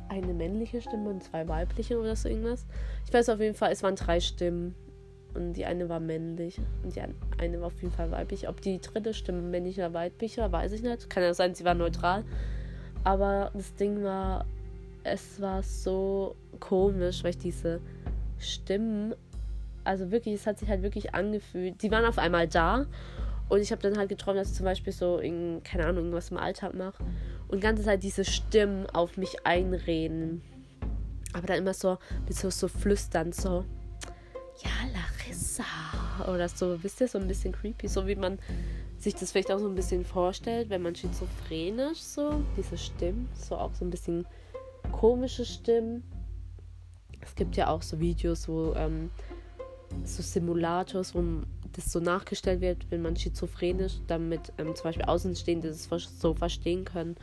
eine 0.09 0.33
männliche 0.33 0.81
Stimme 0.81 1.09
und 1.09 1.23
zwei 1.23 1.47
weibliche 1.47 1.99
oder 1.99 2.15
so 2.15 2.27
irgendwas. 2.29 2.65
Ich 3.05 3.13
weiß 3.13 3.29
auf 3.29 3.39
jeden 3.39 3.55
Fall, 3.55 3.71
es 3.71 3.83
waren 3.83 3.95
drei 3.95 4.19
Stimmen. 4.19 4.75
Und 5.33 5.53
die 5.53 5.65
eine 5.65 5.87
war 5.87 5.99
männlich 5.99 6.59
und 6.83 6.95
die 6.95 7.01
eine 7.01 7.59
war 7.59 7.67
auf 7.67 7.81
jeden 7.81 7.93
Fall 7.93 8.09
weiblich. 8.11 8.49
Ob 8.49 8.59
die 8.59 8.79
dritte 8.79 9.13
Stimme 9.13 9.41
männlich 9.41 9.77
oder 9.77 9.93
weiblich 9.93 10.37
war, 10.37 10.51
weiß 10.51 10.71
ich 10.71 10.81
nicht. 10.81 11.09
Kann 11.09 11.21
ja 11.21 11.33
sein, 11.33 11.53
sie 11.53 11.63
war 11.63 11.75
neutral. 11.75 12.23
Aber 13.03 13.51
das 13.53 13.75
Ding 13.75 14.03
war, 14.03 14.45
es 15.07 15.41
war 15.41 15.63
so 15.63 16.35
komisch, 16.59 17.23
weil 17.23 17.31
ich 17.31 17.37
diese 17.37 17.81
Stimmen, 18.39 19.15
also 19.83 20.11
wirklich, 20.11 20.35
es 20.35 20.47
hat 20.47 20.59
sich 20.59 20.69
halt 20.69 20.83
wirklich 20.83 21.15
angefühlt. 21.15 21.81
Die 21.81 21.91
waren 21.91 22.05
auf 22.05 22.17
einmal 22.17 22.47
da 22.47 22.85
und 23.49 23.61
ich 23.61 23.71
habe 23.71 23.81
dann 23.81 23.97
halt 23.97 24.09
geträumt, 24.09 24.37
dass 24.37 24.51
ich 24.51 24.55
zum 24.55 24.65
Beispiel 24.65 24.93
so, 24.93 25.17
in, 25.19 25.61
keine 25.63 25.85
Ahnung, 25.85 26.05
irgendwas 26.05 26.31
im 26.31 26.37
Alltag 26.37 26.73
mache 26.73 27.03
und 27.47 27.61
ganze 27.61 27.83
Zeit 27.83 28.03
diese 28.03 28.25
Stimmen 28.25 28.87
auf 28.87 29.17
mich 29.17 29.45
einreden. 29.45 30.41
Aber 31.33 31.47
dann 31.47 31.59
immer 31.59 31.73
so, 31.73 31.97
so, 32.29 32.49
so 32.49 32.67
flüstern, 32.67 33.31
so, 33.31 33.63
ja, 34.63 34.71
Larissa. 34.93 35.63
Oder 36.31 36.49
so, 36.49 36.81
wisst 36.83 36.99
ihr, 37.01 37.07
so 37.07 37.19
ein 37.19 37.27
bisschen 37.27 37.53
creepy, 37.53 37.87
so 37.87 38.07
wie 38.07 38.15
man 38.15 38.39
sich 38.97 39.15
das 39.15 39.31
vielleicht 39.31 39.51
auch 39.51 39.59
so 39.59 39.67
ein 39.67 39.75
bisschen 39.75 40.03
vorstellt, 40.03 40.69
wenn 40.69 40.81
man 40.81 40.95
schizophrenisch 40.95 41.99
so, 41.99 42.41
diese 42.57 42.77
Stimmen, 42.77 43.29
so 43.33 43.55
auch 43.55 43.73
so 43.75 43.85
ein 43.85 43.91
bisschen 43.91 44.25
komische 44.91 45.45
Stimmen. 45.45 46.03
Es 47.21 47.35
gibt 47.35 47.55
ja 47.55 47.67
auch 47.67 47.81
so 47.81 47.99
Videos, 47.99 48.47
wo 48.47 48.73
ähm, 48.75 49.09
so 50.03 50.21
Simulators, 50.21 51.15
wo 51.15 51.23
das 51.73 51.91
so 51.91 51.99
nachgestellt 51.99 52.61
wird, 52.61 52.89
wenn 52.89 53.01
man 53.01 53.15
schizophrenisch, 53.15 53.99
damit 54.07 54.51
ähm, 54.57 54.75
zum 54.75 54.85
Beispiel 54.85 55.05
Außenstehende 55.05 55.67
das 55.67 55.87
so 56.19 56.33
verstehen 56.33 56.85
können, 56.85 57.15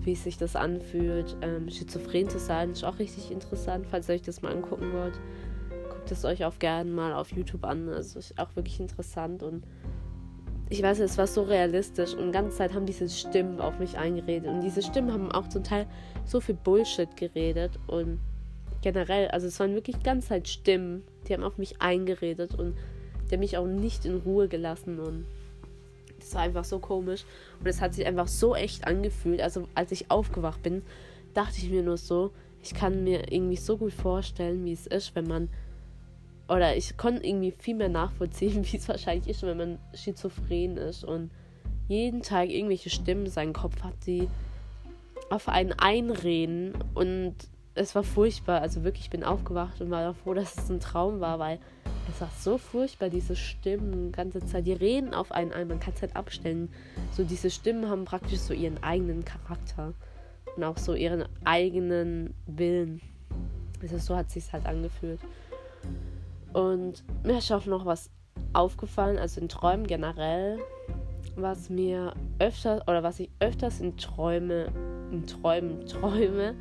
wie 0.00 0.14
sich 0.14 0.38
das 0.38 0.56
anfühlt. 0.56 1.36
Ähm, 1.42 1.70
schizophren 1.70 2.28
zu 2.28 2.38
sein 2.38 2.72
ist 2.72 2.84
auch 2.84 2.98
richtig 2.98 3.30
interessant, 3.30 3.86
falls 3.88 4.08
ihr 4.08 4.16
euch 4.16 4.22
das 4.22 4.42
mal 4.42 4.52
angucken 4.52 4.92
wollt. 4.92 5.18
Guckt 5.88 6.10
es 6.10 6.24
euch 6.24 6.44
auch 6.44 6.58
gerne 6.58 6.90
mal 6.90 7.12
auf 7.12 7.32
YouTube 7.32 7.64
an. 7.64 7.88
Also 7.88 8.18
ist 8.18 8.38
auch 8.38 8.56
wirklich 8.56 8.80
interessant 8.80 9.42
und 9.42 9.64
ich 10.72 10.82
weiß, 10.82 11.00
es 11.00 11.18
war 11.18 11.26
so 11.26 11.42
realistisch 11.42 12.14
und 12.14 12.28
die 12.28 12.32
ganze 12.32 12.56
Zeit 12.56 12.72
haben 12.72 12.86
diese 12.86 13.06
Stimmen 13.06 13.60
auf 13.60 13.78
mich 13.78 13.98
eingeredet 13.98 14.48
und 14.48 14.62
diese 14.62 14.80
Stimmen 14.80 15.12
haben 15.12 15.30
auch 15.30 15.46
zum 15.48 15.62
Teil 15.62 15.86
so 16.24 16.40
viel 16.40 16.54
Bullshit 16.54 17.14
geredet 17.14 17.72
und 17.88 18.18
generell, 18.80 19.28
also 19.28 19.48
es 19.48 19.60
waren 19.60 19.74
wirklich 19.74 20.02
ganz 20.02 20.28
Zeit 20.28 20.48
Stimmen, 20.48 21.02
die 21.28 21.34
haben 21.34 21.42
auf 21.42 21.58
mich 21.58 21.82
eingeredet 21.82 22.54
und 22.54 22.74
der 23.30 23.36
mich 23.36 23.58
auch 23.58 23.66
nicht 23.66 24.06
in 24.06 24.16
Ruhe 24.16 24.48
gelassen 24.48 24.98
und 24.98 25.26
das 26.18 26.34
war 26.34 26.40
einfach 26.40 26.64
so 26.64 26.78
komisch 26.78 27.26
und 27.60 27.66
es 27.66 27.82
hat 27.82 27.92
sich 27.92 28.06
einfach 28.06 28.28
so 28.28 28.54
echt 28.54 28.86
angefühlt. 28.86 29.42
Also 29.42 29.68
als 29.74 29.92
ich 29.92 30.10
aufgewacht 30.10 30.62
bin, 30.62 30.80
dachte 31.34 31.58
ich 31.58 31.68
mir 31.68 31.82
nur 31.82 31.98
so, 31.98 32.30
ich 32.62 32.72
kann 32.72 33.04
mir 33.04 33.30
irgendwie 33.30 33.56
so 33.56 33.76
gut 33.76 33.92
vorstellen, 33.92 34.64
wie 34.64 34.72
es 34.72 34.86
ist, 34.86 35.14
wenn 35.16 35.26
man 35.26 35.50
oder 36.52 36.76
ich 36.76 36.96
konnte 36.96 37.26
irgendwie 37.26 37.52
viel 37.52 37.74
mehr 37.74 37.88
nachvollziehen, 37.88 38.64
wie 38.70 38.76
es 38.76 38.88
wahrscheinlich 38.88 39.28
ist, 39.28 39.42
wenn 39.42 39.56
man 39.56 39.78
schizophren 39.94 40.76
ist 40.76 41.04
und 41.04 41.30
jeden 41.88 42.22
Tag 42.22 42.50
irgendwelche 42.50 42.90
Stimmen 42.90 43.26
in 43.26 43.32
seinem 43.32 43.52
Kopf 43.52 43.82
hat, 43.82 43.94
die 44.06 44.28
auf 45.30 45.48
einen 45.48 45.72
einreden 45.72 46.74
und 46.94 47.34
es 47.74 47.94
war 47.94 48.02
furchtbar. 48.02 48.60
Also 48.60 48.84
wirklich, 48.84 49.04
ich 49.04 49.10
bin 49.10 49.24
aufgewacht 49.24 49.80
und 49.80 49.90
war 49.90 50.12
froh, 50.14 50.34
dass 50.34 50.56
es 50.56 50.68
ein 50.68 50.80
Traum 50.80 51.20
war, 51.20 51.38
weil 51.38 51.58
es 52.10 52.20
war 52.20 52.30
so 52.38 52.58
furchtbar, 52.58 53.08
diese 53.08 53.34
Stimmen 53.34 54.08
die 54.08 54.12
ganze 54.12 54.44
Zeit. 54.44 54.66
Die 54.66 54.72
reden 54.72 55.14
auf 55.14 55.32
einen 55.32 55.52
ein, 55.52 55.68
man 55.68 55.80
kann 55.80 55.94
es 55.94 56.02
halt 56.02 56.16
abstellen. 56.16 56.68
So 57.12 57.24
diese 57.24 57.50
Stimmen 57.50 57.88
haben 57.88 58.04
praktisch 58.04 58.40
so 58.40 58.52
ihren 58.52 58.82
eigenen 58.82 59.24
Charakter 59.24 59.94
und 60.56 60.64
auch 60.64 60.76
so 60.76 60.94
ihren 60.94 61.24
eigenen 61.44 62.34
Willen. 62.46 63.00
Also 63.80 63.98
so 63.98 64.16
hat 64.16 64.26
es 64.26 64.34
sich 64.34 64.52
halt 64.52 64.66
angefühlt. 64.66 65.20
Und 66.52 67.04
mir 67.24 67.38
ist 67.38 67.50
auch 67.50 67.66
noch 67.66 67.86
was 67.86 68.10
aufgefallen, 68.52 69.18
also 69.18 69.40
in 69.40 69.48
Träumen 69.48 69.86
generell, 69.86 70.58
was 71.36 71.70
mir 71.70 72.14
öfter 72.38 72.82
oder 72.86 73.02
was 73.02 73.20
ich 73.20 73.30
öfters 73.40 73.80
in 73.80 73.96
Träume, 73.96 74.66
in 75.10 75.26
Träumen 75.26 75.86
träume. 75.86 76.54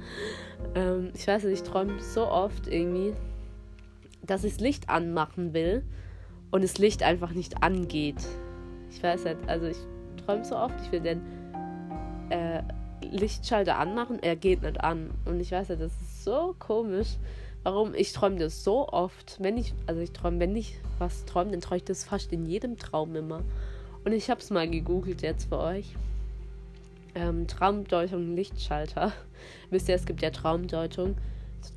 Ähm, 0.75 1.11
ich 1.13 1.27
weiß 1.27 1.43
nicht, 1.43 1.61
ich 1.61 1.63
träume 1.63 1.99
so 1.99 2.27
oft 2.27 2.67
irgendwie, 2.67 3.13
dass 4.23 4.43
ich 4.43 4.53
das 4.53 4.61
Licht 4.61 4.89
anmachen 4.89 5.53
will 5.53 5.83
und 6.51 6.63
das 6.63 6.77
Licht 6.77 7.03
einfach 7.03 7.31
nicht 7.31 7.63
angeht. 7.63 8.21
Ich 8.89 9.01
weiß 9.01 9.25
nicht, 9.25 9.37
also 9.47 9.67
ich 9.67 9.77
träume 10.25 10.45
so 10.45 10.55
oft, 10.55 10.75
ich 10.83 10.91
will 10.91 11.01
den 11.01 11.21
äh, 12.29 12.61
Lichtschalter 13.01 13.77
anmachen, 13.77 14.19
er 14.21 14.35
geht 14.35 14.61
nicht 14.61 14.81
an. 14.81 15.11
Und 15.25 15.39
ich 15.39 15.51
weiß 15.51 15.69
nicht, 15.69 15.81
das 15.81 15.91
ist 15.91 16.23
so 16.23 16.55
komisch 16.59 17.17
warum 17.63 17.93
ich 17.93 18.13
träume 18.13 18.37
das 18.37 18.63
so 18.63 18.87
oft. 18.87 19.37
Wenn 19.39 19.57
ich, 19.57 19.73
also 19.87 20.01
ich 20.01 20.11
träume, 20.11 20.39
wenn 20.39 20.55
ich 20.55 20.75
was 20.99 21.25
träume, 21.25 21.51
dann 21.51 21.61
träume 21.61 21.77
ich 21.77 21.83
das 21.83 22.03
fast 22.03 22.31
in 22.33 22.45
jedem 22.45 22.77
Traum 22.77 23.15
immer. 23.15 23.41
Und 24.03 24.13
ich 24.13 24.29
habe 24.29 24.41
es 24.41 24.49
mal 24.49 24.69
gegoogelt 24.69 25.21
jetzt 25.21 25.49
für 25.49 25.59
euch. 25.59 25.95
Ähm, 27.13 27.47
Traumdeutung 27.47 28.35
Lichtschalter. 28.35 29.11
Wisst 29.69 29.89
ihr, 29.89 29.95
es 29.95 30.05
gibt 30.05 30.21
ja 30.21 30.31
Traumdeutung. 30.31 31.17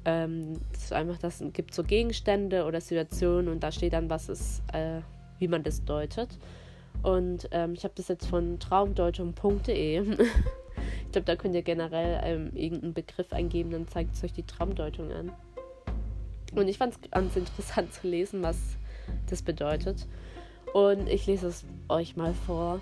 Ähm, 0.04 0.54
das 0.72 0.84
ist 0.84 0.92
einfach, 0.92 1.18
das 1.18 1.42
gibt 1.52 1.74
so 1.74 1.82
Gegenstände 1.82 2.64
oder 2.64 2.80
Situationen 2.80 3.48
und 3.48 3.62
da 3.62 3.70
steht 3.70 3.92
dann, 3.92 4.08
was 4.08 4.28
es, 4.28 4.62
äh, 4.72 5.00
wie 5.38 5.48
man 5.48 5.62
das 5.62 5.84
deutet. 5.84 6.28
Und 7.02 7.48
ähm, 7.50 7.74
ich 7.74 7.84
habe 7.84 7.92
das 7.96 8.08
jetzt 8.08 8.26
von 8.26 8.58
traumdeutung.de. 8.58 10.00
ich 10.08 11.12
glaube, 11.12 11.26
da 11.26 11.36
könnt 11.36 11.54
ihr 11.54 11.62
generell 11.62 12.20
ähm, 12.24 12.50
irgendeinen 12.54 12.94
Begriff 12.94 13.32
eingeben, 13.32 13.72
dann 13.72 13.88
zeigt 13.88 14.14
es 14.14 14.24
euch 14.24 14.32
die 14.32 14.44
Traumdeutung 14.44 15.12
an. 15.12 15.32
Und 16.54 16.68
ich 16.68 16.78
fand 16.78 16.94
es 16.94 17.10
ganz 17.10 17.36
interessant 17.36 17.92
zu 17.92 18.06
lesen, 18.06 18.42
was 18.42 18.56
das 19.28 19.42
bedeutet. 19.42 20.06
Und 20.72 21.08
ich 21.08 21.26
lese 21.26 21.48
es 21.48 21.64
euch 21.88 22.16
mal 22.16 22.34
vor. 22.34 22.80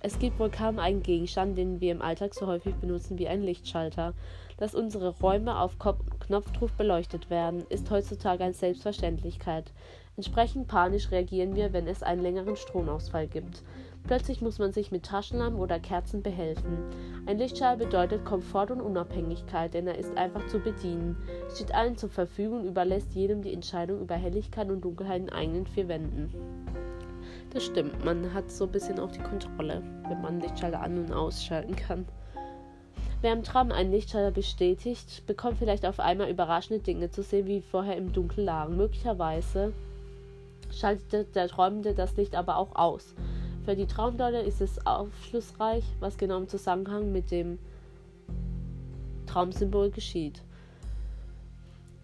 Es 0.00 0.18
gibt 0.18 0.38
wohl 0.38 0.50
kaum 0.50 0.78
einen 0.78 1.02
Gegenstand, 1.02 1.56
den 1.56 1.80
wir 1.80 1.90
im 1.90 2.02
Alltag 2.02 2.34
so 2.34 2.46
häufig 2.46 2.74
benutzen 2.74 3.18
wie 3.18 3.28
ein 3.28 3.42
Lichtschalter. 3.42 4.12
Dass 4.58 4.74
unsere 4.74 5.08
Räume 5.18 5.58
auf 5.58 5.78
Knopfdruck 5.78 6.76
beleuchtet 6.76 7.30
werden, 7.30 7.64
ist 7.70 7.90
heutzutage 7.90 8.44
eine 8.44 8.52
Selbstverständlichkeit. 8.52 9.72
Entsprechend 10.16 10.68
panisch 10.68 11.10
reagieren 11.10 11.56
wir, 11.56 11.72
wenn 11.72 11.88
es 11.88 12.02
einen 12.02 12.22
längeren 12.22 12.56
Stromausfall 12.56 13.26
gibt. 13.26 13.62
Plötzlich 14.06 14.42
muss 14.42 14.58
man 14.58 14.70
sich 14.70 14.92
mit 14.92 15.06
Taschenlampen 15.06 15.58
oder 15.58 15.80
Kerzen 15.80 16.22
behelfen. 16.22 16.76
Ein 17.24 17.38
Lichtschalter 17.38 17.86
bedeutet 17.86 18.24
Komfort 18.26 18.70
und 18.70 18.82
Unabhängigkeit, 18.82 19.72
denn 19.72 19.86
er 19.86 19.96
ist 19.96 20.14
einfach 20.18 20.46
zu 20.46 20.58
bedienen, 20.58 21.16
steht 21.54 21.74
allen 21.74 21.96
zur 21.96 22.10
Verfügung 22.10 22.60
und 22.60 22.66
überlässt 22.66 23.14
jedem 23.14 23.40
die 23.40 23.54
Entscheidung 23.54 24.02
über 24.02 24.14
Helligkeit 24.14 24.68
und 24.68 24.82
Dunkelheit 24.82 25.22
in 25.22 25.30
eigenen 25.30 25.66
vier 25.66 25.88
Wänden. 25.88 26.30
Das 27.48 27.64
stimmt, 27.64 28.04
man 28.04 28.34
hat 28.34 28.50
so 28.50 28.64
ein 28.64 28.72
bisschen 28.72 29.00
auch 29.00 29.10
die 29.10 29.22
Kontrolle, 29.22 29.82
wenn 30.06 30.20
man 30.20 30.40
Lichtschalter 30.40 30.82
an- 30.82 30.98
und 30.98 31.12
ausschalten 31.12 31.74
kann. 31.74 32.04
Wer 33.22 33.32
im 33.32 33.42
Traum 33.42 33.72
einen 33.72 33.90
Lichtschalter 33.90 34.32
bestätigt, 34.32 35.24
bekommt 35.26 35.56
vielleicht 35.56 35.86
auf 35.86 35.98
einmal 35.98 36.28
überraschende 36.28 36.82
Dinge 36.82 37.10
zu 37.10 37.22
sehen, 37.22 37.46
wie 37.46 37.62
vorher 37.62 37.96
im 37.96 38.12
Dunkeln 38.12 38.44
lagen. 38.44 38.76
Möglicherweise 38.76 39.72
schaltet 40.70 41.34
der 41.34 41.48
Träumende 41.48 41.94
das 41.94 42.18
Licht 42.18 42.34
aber 42.34 42.58
auch 42.58 42.76
aus 42.76 43.14
für 43.64 43.76
die 43.76 43.86
Traumdeuter 43.86 44.42
ist 44.44 44.60
es 44.60 44.86
aufschlussreich, 44.86 45.84
was 46.00 46.18
genau 46.18 46.38
im 46.38 46.48
Zusammenhang 46.48 47.12
mit 47.12 47.30
dem 47.30 47.58
Traumsymbol 49.26 49.90
geschieht. 49.90 50.42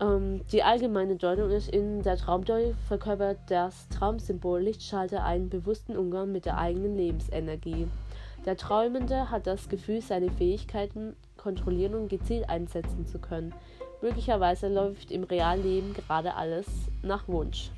Ähm, 0.00 0.40
die 0.52 0.62
allgemeine 0.62 1.16
Deutung 1.16 1.50
ist, 1.50 1.68
in 1.68 2.02
der 2.02 2.16
Traumdeutung 2.16 2.74
verkörpert 2.88 3.38
das 3.48 3.88
Traumsymbol 3.90 4.60
Lichtschalter 4.60 5.22
einen 5.24 5.50
bewussten 5.50 5.96
Umgang 5.96 6.32
mit 6.32 6.46
der 6.46 6.58
eigenen 6.58 6.96
Lebensenergie. 6.96 7.86
Der 8.46 8.56
Träumende 8.56 9.30
hat 9.30 9.46
das 9.46 9.68
Gefühl, 9.68 10.00
seine 10.00 10.30
Fähigkeiten 10.30 11.14
kontrollieren 11.36 11.94
und 11.94 12.08
gezielt 12.08 12.48
einsetzen 12.48 13.06
zu 13.06 13.18
können. 13.18 13.54
Möglicherweise 14.00 14.68
läuft 14.68 15.10
im 15.10 15.24
Realleben 15.24 15.92
gerade 15.92 16.34
alles 16.34 16.66
nach 17.02 17.28
Wunsch. 17.28 17.70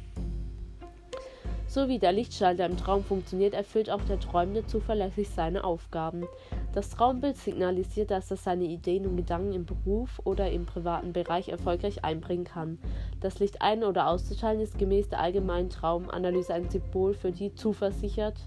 So 1.72 1.88
wie 1.88 1.98
der 1.98 2.12
Lichtschalter 2.12 2.66
im 2.66 2.76
Traum 2.76 3.02
funktioniert, 3.02 3.54
erfüllt 3.54 3.88
auch 3.88 4.02
der 4.02 4.20
Träumende 4.20 4.66
zuverlässig 4.66 5.30
seine 5.30 5.64
Aufgaben. 5.64 6.26
Das 6.74 6.90
Traumbild 6.90 7.38
signalisiert, 7.38 8.10
dass 8.10 8.30
er 8.30 8.36
seine 8.36 8.64
Ideen 8.64 9.06
und 9.06 9.16
Gedanken 9.16 9.54
im 9.54 9.64
Beruf 9.64 10.20
oder 10.24 10.50
im 10.50 10.66
privaten 10.66 11.14
Bereich 11.14 11.48
erfolgreich 11.48 12.04
einbringen 12.04 12.44
kann. 12.44 12.78
Das 13.20 13.38
Licht 13.38 13.62
ein- 13.62 13.84
oder 13.84 14.08
auszuschalten 14.08 14.62
ist 14.62 14.78
gemäß 14.78 15.08
der 15.08 15.20
allgemeinen 15.20 15.70
Traumanalyse 15.70 16.52
ein 16.52 16.68
Symbol 16.68 17.14
für 17.14 17.32
die 17.32 17.54
Zuversichert, 17.54 18.38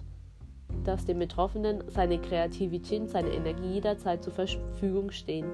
dass 0.83 1.05
dem 1.05 1.17
Betroffenen 1.17 1.83
seine 1.87 2.19
Kreativität 2.19 3.01
und 3.01 3.09
seine 3.09 3.31
Energie 3.31 3.73
jederzeit 3.73 4.23
zur 4.23 4.33
Verfügung 4.33 5.09
stehen. 5.09 5.47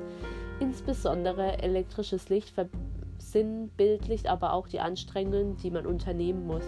Insbesondere 0.59 1.63
elektrisches 1.63 2.27
Licht 2.27 2.49
versinnbildlicht 2.49 4.27
aber 4.27 4.51
auch 4.51 4.67
die 4.67 4.81
Anstrengungen, 4.81 5.55
die 5.55 5.71
man 5.71 5.85
unternehmen 5.85 6.45
muss 6.45 6.65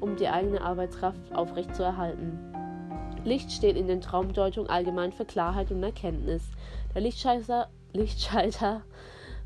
um 0.00 0.16
die 0.16 0.28
eigene 0.28 0.60
Arbeitskraft 0.60 1.34
aufrechtzuerhalten. 1.34 2.38
Licht 3.24 3.50
steht 3.50 3.76
in 3.76 3.88
den 3.88 4.00
Traumdeutungen 4.00 4.70
allgemein 4.70 5.12
für 5.12 5.24
Klarheit 5.24 5.70
und 5.72 5.82
Erkenntnis. 5.82 6.44
Der 6.94 7.02
Lichtschalter, 7.02 7.68
Lichtschalter, 7.92 8.82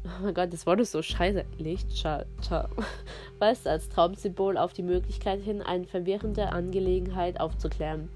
oh 0.05 0.23
mein 0.23 0.35
Gott, 0.35 0.53
das 0.53 0.67
Wort 0.67 0.81
ist 0.81 0.93
so 0.93 1.03
scheiße, 1.03 1.45
Lichtschalter, 1.59 2.69
weist 3.39 3.67
als 3.67 3.89
Traumsymbol 3.89 4.59
auf 4.59 4.73
die 4.73 4.83
Möglichkeit 4.83 5.41
hin, 5.41 5.63
eine 5.63 5.87
verwirrende 5.87 6.53
Angelegenheit 6.53 7.41
aufzuklären. 7.41 8.11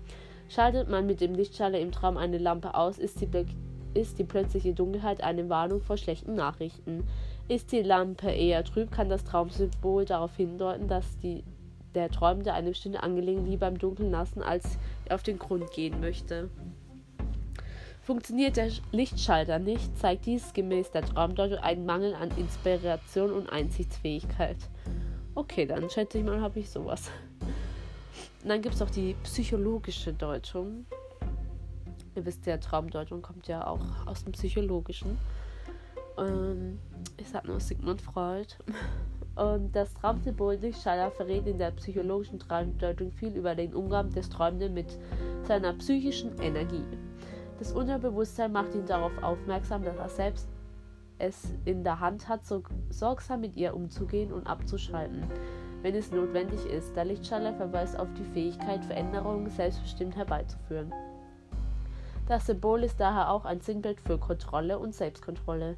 Schaltet 0.49 0.91
man 0.91 1.07
mit 1.07 1.21
dem 1.21 1.35
Lichtschalter 1.35 1.79
im 1.79 1.93
Traum 1.93 2.17
eine 2.17 2.39
Lampe 2.39 2.75
aus, 2.75 2.99
ist 2.99 3.19
sie 3.19 3.29
ist 3.95 4.19
die 4.19 4.25
plötzliche 4.25 4.75
Dunkelheit 4.75 5.23
eine 5.23 5.49
Warnung 5.49 5.81
vor 5.81 5.97
schlechten 5.97 6.35
Nachrichten. 6.35 7.05
Ist 7.49 7.73
die 7.73 7.83
Lampe 7.83 8.31
eher 8.31 8.65
trüb, 8.65 8.91
kann 8.91 9.09
das 9.09 9.25
Traumsymbol 9.25 10.05
darauf 10.05 10.35
hindeuten, 10.37 10.89
dass 10.89 11.19
die, 11.19 11.45
der 11.95 12.11
Träumende 12.11 12.53
eine 12.53 12.71
bestimmte 12.71 13.03
Angelegenheit 13.03 13.51
lieber 13.51 13.69
im 13.69 13.79
Dunkeln 13.79 14.11
lassen, 14.11 14.43
als 14.43 14.79
auf 15.11 15.23
den 15.23 15.39
Grund 15.39 15.71
gehen 15.73 16.01
möchte. 16.01 16.51
Funktioniert 18.03 18.59
der 18.59 18.71
Lichtschalter 18.93 19.59
nicht, 19.59 19.97
zeigt 19.99 20.27
dies 20.27 20.53
gemäß 20.53 20.91
der 20.91 21.07
Traumdeutung 21.07 21.59
einen 21.59 21.87
Mangel 21.87 22.15
an 22.15 22.31
Inspiration 22.37 23.33
und 23.33 23.49
Einsichtsfähigkeit. 23.49 24.59
Okay, 25.35 25.65
dann 25.65 25.89
schätze 25.89 26.19
ich 26.19 26.25
mal, 26.25 26.41
habe 26.41 26.61
ich 26.61 26.69
sowas. 26.69 27.11
Und 28.43 28.51
dann 28.51 28.61
gibt 28.61 28.75
es 28.75 28.83
auch 28.83 28.91
die 28.91 29.15
psychologische 29.23 30.13
Deutung. 30.13 30.85
Ihr 32.15 32.27
wisst 32.27 32.45
ja, 32.45 32.59
Traumdeutung 32.59 33.23
kommt 33.23 33.49
ja 33.49 33.67
auch 33.67 34.07
aus 34.07 34.23
dem 34.23 34.33
Psychologischen. 34.33 35.19
Ähm, 36.19 36.79
ich 37.17 37.29
sag 37.29 37.47
nur 37.47 37.59
Sigmund 37.59 38.03
Freud. 38.03 38.55
Und 39.37 39.75
das 39.75 39.93
Traumsymbol 39.95 40.55
Lichtschalter 40.55 41.11
verrät 41.11 41.47
in 41.47 41.59
der 41.59 41.73
psychologischen 41.73 42.39
Traumdeutung 42.39 43.11
viel 43.11 43.35
über 43.35 43.55
den 43.55 43.75
Umgang 43.75 44.11
des 44.11 44.29
Träumenden 44.29 44.75
mit 44.75 44.99
seiner 45.43 45.73
psychischen 45.75 46.39
Energie. 46.41 46.85
Das 47.59 47.73
Unterbewusstsein 47.73 48.53
macht 48.53 48.75
ihn 48.75 48.87
darauf 48.87 49.13
aufmerksam, 49.23 49.83
dass 49.85 49.97
er 49.97 50.09
selbst 50.09 50.49
es 51.19 51.55
in 51.65 51.85
der 51.85 52.01
Hand 52.01 52.29
hat, 52.29 52.45
so 52.45 52.63
sorgsam 52.91 53.41
mit 53.41 53.57
ihr 53.57 53.75
umzugehen 53.75 54.33
und 54.33 54.47
abzuschalten, 54.47 55.25
wenn 55.83 55.95
es 55.95 56.11
notwendig 56.11 56.65
ist. 56.67 56.95
Der 56.97 57.05
Lichtschalter 57.05 57.55
verweist 57.55 57.99
auf 57.99 58.09
die 58.15 58.25
Fähigkeit, 58.25 58.85
Veränderungen 58.85 59.49
selbstbestimmt 59.51 60.17
herbeizuführen. 60.17 60.93
Das 62.27 62.47
Symbol 62.47 62.85
ist 62.85 62.99
daher 62.99 63.31
auch 63.31 63.45
ein 63.45 63.61
Sinnbild 63.61 64.01
für 64.01 64.19
Kontrolle 64.19 64.79
und 64.79 64.95
Selbstkontrolle. 64.95 65.77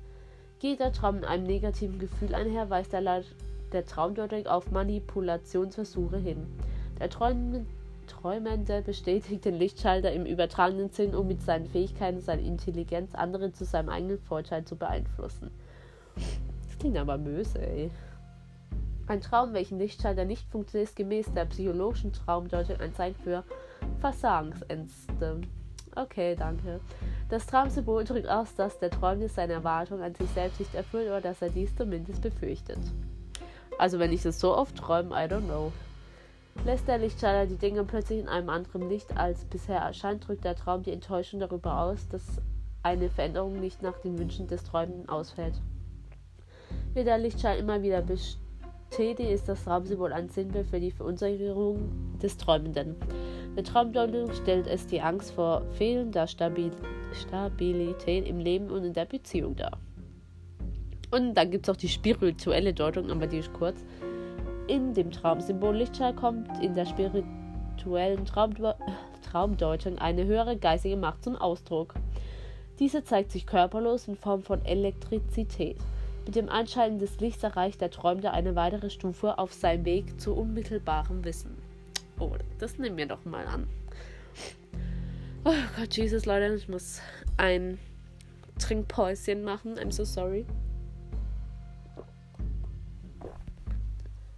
Geht 0.58 0.80
der 0.80 0.92
Traum 0.92 1.16
mit 1.16 1.24
einem 1.24 1.44
negativen 1.44 1.98
Gefühl 1.98 2.34
einher, 2.34 2.70
weist 2.70 2.92
der, 2.92 3.22
der 3.72 3.84
Traumdeutung 3.84 4.46
auf 4.46 4.70
Manipulationsversuche 4.70 6.16
hin. 6.16 6.46
Der 6.98 7.10
Träum 7.10 7.66
Träumende 8.06 8.82
bestätigt 8.82 9.44
den 9.44 9.56
Lichtschalter 9.56 10.12
im 10.12 10.26
übertragenen 10.26 10.90
Sinn, 10.90 11.14
um 11.14 11.26
mit 11.26 11.42
seinen 11.42 11.66
Fähigkeiten 11.66 12.18
und 12.18 12.24
seiner 12.24 12.42
Intelligenz 12.42 13.14
andere 13.14 13.52
zu 13.52 13.64
seinem 13.64 13.88
eigenen 13.88 14.18
Vorteil 14.18 14.64
zu 14.64 14.76
beeinflussen. 14.76 15.50
Das 16.14 16.78
klingt 16.78 16.96
aber 16.96 17.18
böse, 17.18 17.60
ey. 17.60 17.90
Ein 19.08 19.20
Traum, 19.20 19.52
welchen 19.52 19.78
Lichtschalter 19.78 20.24
nicht 20.24 20.48
funktioniert, 20.50 20.88
ist 20.88 20.96
gemäß 20.96 21.32
der 21.34 21.44
psychologischen 21.44 22.12
Traumdeutung 22.12 22.80
ein 22.80 22.94
Zeichen 22.94 23.20
für 23.22 23.44
Versagensängste. 24.00 25.40
Okay, 25.96 26.36
danke. 26.36 26.80
Das 27.30 27.46
Traumsymbol 27.46 28.04
drückt 28.04 28.28
aus, 28.28 28.54
dass 28.54 28.78
der 28.78 28.90
Träumende 28.90 29.28
seine 29.28 29.54
Erwartungen 29.54 30.02
an 30.02 30.14
sich 30.14 30.28
selbst 30.30 30.60
nicht 30.60 30.74
erfüllt 30.74 31.08
oder 31.08 31.22
dass 31.22 31.40
er 31.40 31.48
dies 31.48 31.74
zumindest 31.74 32.20
befürchtet. 32.20 32.78
Also 33.78 33.98
wenn 33.98 34.12
ich 34.12 34.22
das 34.22 34.38
so 34.38 34.54
oft 34.54 34.76
träume, 34.76 35.10
I 35.14 35.26
don't 35.26 35.46
know. 35.46 35.72
Lässt 36.64 36.86
der 36.86 36.98
Lichtschalter 36.98 37.46
die 37.46 37.58
Dinge 37.58 37.84
plötzlich 37.84 38.20
in 38.20 38.28
einem 38.28 38.50
anderen 38.50 38.88
Licht 38.88 39.16
als 39.16 39.44
bisher 39.44 39.78
erscheint, 39.78 40.26
drückt 40.26 40.44
der 40.44 40.54
Traum 40.54 40.82
die 40.82 40.92
Enttäuschung 40.92 41.40
darüber 41.40 41.80
aus, 41.80 42.08
dass 42.08 42.22
eine 42.82 43.08
Veränderung 43.08 43.58
nicht 43.58 43.82
nach 43.82 43.98
den 43.98 44.18
Wünschen 44.18 44.46
des 44.48 44.64
Träumenden 44.64 45.08
ausfällt. 45.08 45.60
Wird 46.94 47.06
der 47.06 47.18
Lichtschalter 47.18 47.58
immer 47.58 47.82
wieder 47.82 48.02
bestätigt, 48.02 49.30
ist 49.30 49.48
das 49.48 49.64
Traumsymbol 49.64 50.12
ein 50.12 50.28
Sinnbild 50.28 50.66
für 50.68 50.80
die 50.80 50.90
Verunsicherung 50.90 52.18
des 52.22 52.36
Träumenden. 52.36 52.96
Der 53.56 53.64
Traumdeutung 53.64 54.32
stellt 54.34 54.66
es 54.66 54.86
die 54.86 55.00
Angst 55.00 55.32
vor 55.32 55.62
fehlender 55.72 56.26
Stabil 56.26 56.70
Stabilität 57.12 58.28
im 58.28 58.38
Leben 58.38 58.70
und 58.70 58.84
in 58.84 58.92
der 58.92 59.06
Beziehung 59.06 59.56
dar. 59.56 59.78
Und 61.10 61.34
dann 61.34 61.50
gibt 61.50 61.66
es 61.66 61.74
auch 61.74 61.78
die 61.78 61.88
spirituelle 61.88 62.74
Deutung, 62.74 63.10
aber 63.10 63.26
die 63.26 63.38
ist 63.38 63.52
kurz 63.54 63.82
in 64.68 64.94
dem 64.94 65.10
Traumsymbol 65.10 65.76
Lichtschall 65.76 66.14
kommt 66.14 66.48
in 66.62 66.74
der 66.74 66.86
spirituellen 66.86 68.24
Traumde 68.26 68.74
Traumdeutung 69.22 69.98
eine 69.98 70.24
höhere 70.24 70.56
geistige 70.56 70.96
Macht 70.96 71.24
zum 71.24 71.36
Ausdruck. 71.36 71.94
Diese 72.78 73.04
zeigt 73.04 73.32
sich 73.32 73.46
körperlos 73.46 74.08
in 74.08 74.16
Form 74.16 74.42
von 74.42 74.64
Elektrizität. 74.64 75.78
Mit 76.26 76.36
dem 76.36 76.48
Einschalten 76.48 76.98
des 76.98 77.20
Lichts 77.20 77.42
erreicht 77.42 77.80
der 77.80 77.90
Träumende 77.90 78.32
eine 78.32 78.54
weitere 78.54 78.90
Stufe 78.90 79.38
auf 79.38 79.52
seinem 79.52 79.84
Weg 79.84 80.20
zu 80.20 80.34
unmittelbarem 80.34 81.24
Wissen. 81.24 81.65
Oh, 82.18 82.32
das 82.58 82.78
nehmen 82.78 82.96
wir 82.96 83.06
doch 83.06 83.24
mal 83.24 83.46
an. 83.46 83.66
Oh 85.44 85.52
Gott, 85.76 85.96
Jesus, 85.96 86.26
Leute, 86.26 86.54
ich 86.54 86.68
muss 86.68 87.00
ein 87.36 87.78
Trinkpäuschen 88.58 89.44
machen. 89.44 89.76
I'm 89.76 89.92
so 89.92 90.04
sorry. 90.04 90.46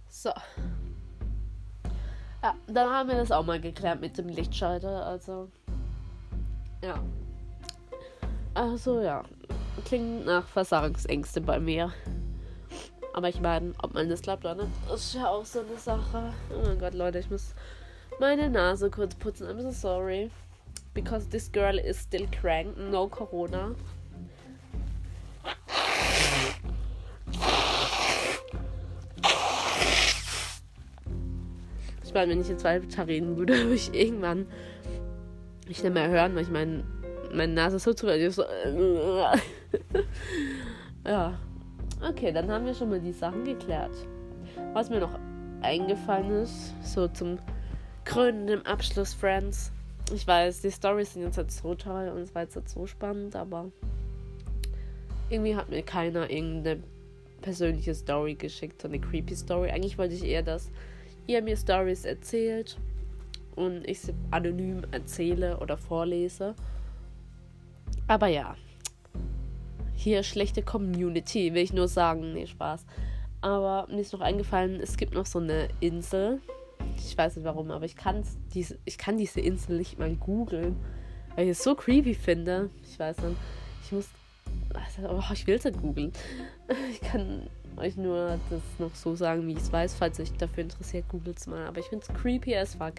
So. 0.09 0.31
Ja, 2.43 2.55
dann 2.67 2.89
haben 2.89 3.09
wir 3.09 3.15
das 3.15 3.31
auch 3.31 3.45
mal 3.45 3.59
geklärt 3.59 4.01
mit 4.01 4.17
dem 4.17 4.29
Lichtschalter. 4.29 5.05
Also. 5.05 5.49
Ja. 6.83 7.01
Also 8.53 9.01
ja. 9.01 9.23
Klingt 9.85 10.25
nach 10.25 10.45
Versagensängste 10.47 11.41
bei 11.41 11.59
mir. 11.59 11.93
Aber 13.13 13.29
ich 13.29 13.41
meine, 13.41 13.73
ob 13.81 13.93
man 13.93 14.09
das 14.09 14.21
klappt 14.21 14.45
oder 14.45 14.55
nicht, 14.55 14.67
ist 14.93 15.15
ja 15.15 15.27
auch 15.27 15.45
so 15.45 15.59
eine 15.59 15.77
Sache. 15.77 16.33
Oh 16.53 16.61
mein 16.65 16.79
Gott, 16.79 16.93
Leute, 16.93 17.19
ich 17.19 17.29
muss 17.29 17.53
meine 18.19 18.49
Nase 18.49 18.89
kurz 18.89 19.15
putzen. 19.15 19.47
I'm 19.47 19.61
so 19.61 19.71
sorry. 19.71 20.29
Because 20.93 21.27
this 21.29 21.51
girl 21.51 21.77
is 21.77 22.01
still 22.01 22.27
crank. 22.27 22.77
No 22.77 23.07
Corona. 23.07 23.75
Ich 32.03 32.13
meine, 32.13 32.31
wenn 32.31 32.41
ich 32.41 32.49
jetzt 32.49 32.63
weiter 32.63 33.07
reden 33.07 33.37
würde, 33.37 33.53
würde 33.63 33.75
ich 33.75 33.93
irgendwann 33.93 34.47
nicht 35.67 35.83
mehr 35.83 36.09
hören, 36.09 36.35
weil 36.35 36.43
ich 36.43 36.49
mein, 36.49 36.83
meine 37.31 37.53
Nase 37.53 37.79
so 37.79 37.93
zu 37.93 38.07
Ja. 41.05 41.39
Okay, 42.09 42.31
dann 42.31 42.49
haben 42.49 42.65
wir 42.65 42.73
schon 42.73 42.89
mal 42.89 42.99
die 42.99 43.11
Sachen 43.11 43.45
geklärt. 43.45 43.91
Was 44.73 44.89
mir 44.89 44.99
noch 44.99 45.19
eingefallen 45.61 46.31
ist, 46.31 46.73
so 46.81 47.07
zum 47.07 47.37
krönenden 48.03 48.65
Abschluss, 48.65 49.13
Friends. 49.13 49.71
Ich 50.11 50.25
weiß, 50.25 50.61
die 50.61 50.71
Storys 50.71 51.13
sind 51.13 51.21
jetzt 51.21 51.37
halt 51.37 51.51
so 51.51 51.75
toll 51.75 52.09
und 52.09 52.21
es 52.21 52.33
war 52.33 52.41
jetzt 52.41 52.55
halt 52.55 52.67
so 52.67 52.87
spannend, 52.87 53.35
aber 53.35 53.71
irgendwie 55.29 55.55
hat 55.55 55.69
mir 55.69 55.83
keiner 55.83 56.27
irgendeine 56.31 56.81
persönliche 57.41 57.93
Story 57.93 58.33
geschickt, 58.33 58.81
so 58.81 58.87
eine 58.87 58.99
creepy 58.99 59.35
Story. 59.35 59.69
Eigentlich 59.69 59.99
wollte 59.99 60.15
ich 60.15 60.23
eher 60.25 60.41
das 60.41 60.71
ihr 61.27 61.43
mir 61.43 61.55
Stories 61.55 62.05
erzählt 62.05 62.79
und 63.55 63.87
ich 63.87 63.99
sie 63.99 64.15
anonym 64.31 64.81
erzähle 64.89 65.59
oder 65.59 65.77
vorlese. 65.77 66.55
Aber 68.07 68.25
ja, 68.25 68.55
hier 69.99 70.23
schlechte 70.23 70.61
Community, 70.61 71.53
will 71.53 71.61
ich 71.61 71.73
nur 71.73 71.89
sagen. 71.89 72.33
Nee, 72.33 72.47
Spaß. 72.47 72.85
Aber 73.41 73.87
mir 73.89 73.99
ist 73.99 74.13
noch 74.13 74.21
eingefallen, 74.21 74.79
es 74.79 74.95
gibt 74.95 75.13
noch 75.13 75.25
so 75.25 75.39
eine 75.39 75.67
Insel. 75.81 76.39
Ich 76.95 77.17
weiß 77.17 77.35
nicht 77.35 77.45
warum, 77.45 77.69
aber 77.71 77.85
ich, 77.85 77.97
kann's, 77.97 78.37
diese, 78.53 78.77
ich 78.85 78.97
kann 78.97 79.17
diese 79.17 79.41
Insel 79.41 79.77
nicht 79.77 79.99
mal 79.99 80.15
googeln, 80.15 80.77
weil 81.35 81.45
ich 81.45 81.51
es 81.51 81.63
so 81.63 81.75
creepy 81.75 82.13
finde. 82.13 82.69
Ich 82.83 82.97
weiß 82.97 83.17
nicht. 83.19 83.37
Ich 83.83 83.91
muss. 83.91 84.07
Oh, 85.03 85.21
ich 85.33 85.45
will 85.47 85.55
es 85.55 85.65
nicht 85.65 85.81
googeln. 85.81 86.13
Ich 86.91 87.01
kann 87.01 87.49
euch 87.77 87.97
nur 87.97 88.39
das 88.51 88.61
noch 88.77 88.93
so 88.93 89.15
sagen, 89.15 89.47
wie 89.47 89.53
ich 89.53 89.59
es 89.59 89.71
weiß. 89.71 89.95
Falls 89.95 90.19
euch 90.19 90.31
dafür 90.33 90.63
interessiert, 90.63 91.09
googelt 91.09 91.39
es 91.39 91.47
mal. 91.47 91.65
Aber 91.65 91.79
ich 91.79 91.87
finde 91.87 92.05
es 92.07 92.21
creepy 92.21 92.55
as 92.55 92.75
fuck. 92.75 92.93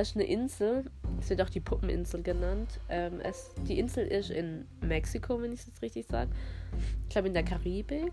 Es 0.00 0.10
ist 0.10 0.16
eine 0.16 0.24
Insel. 0.24 0.84
Es 1.20 1.28
wird 1.28 1.42
auch 1.42 1.50
die 1.50 1.60
Puppeninsel 1.60 2.22
genannt. 2.22 2.80
Ähm, 2.88 3.20
es, 3.22 3.52
die 3.68 3.78
Insel 3.78 4.06
ist 4.06 4.30
in 4.30 4.64
Mexiko, 4.80 5.42
wenn 5.42 5.52
ich 5.52 5.60
es 5.60 5.66
jetzt 5.66 5.82
richtig 5.82 6.06
sage. 6.06 6.30
Ich 7.02 7.10
glaube 7.10 7.28
in 7.28 7.34
der 7.34 7.42
Karibik. 7.42 8.12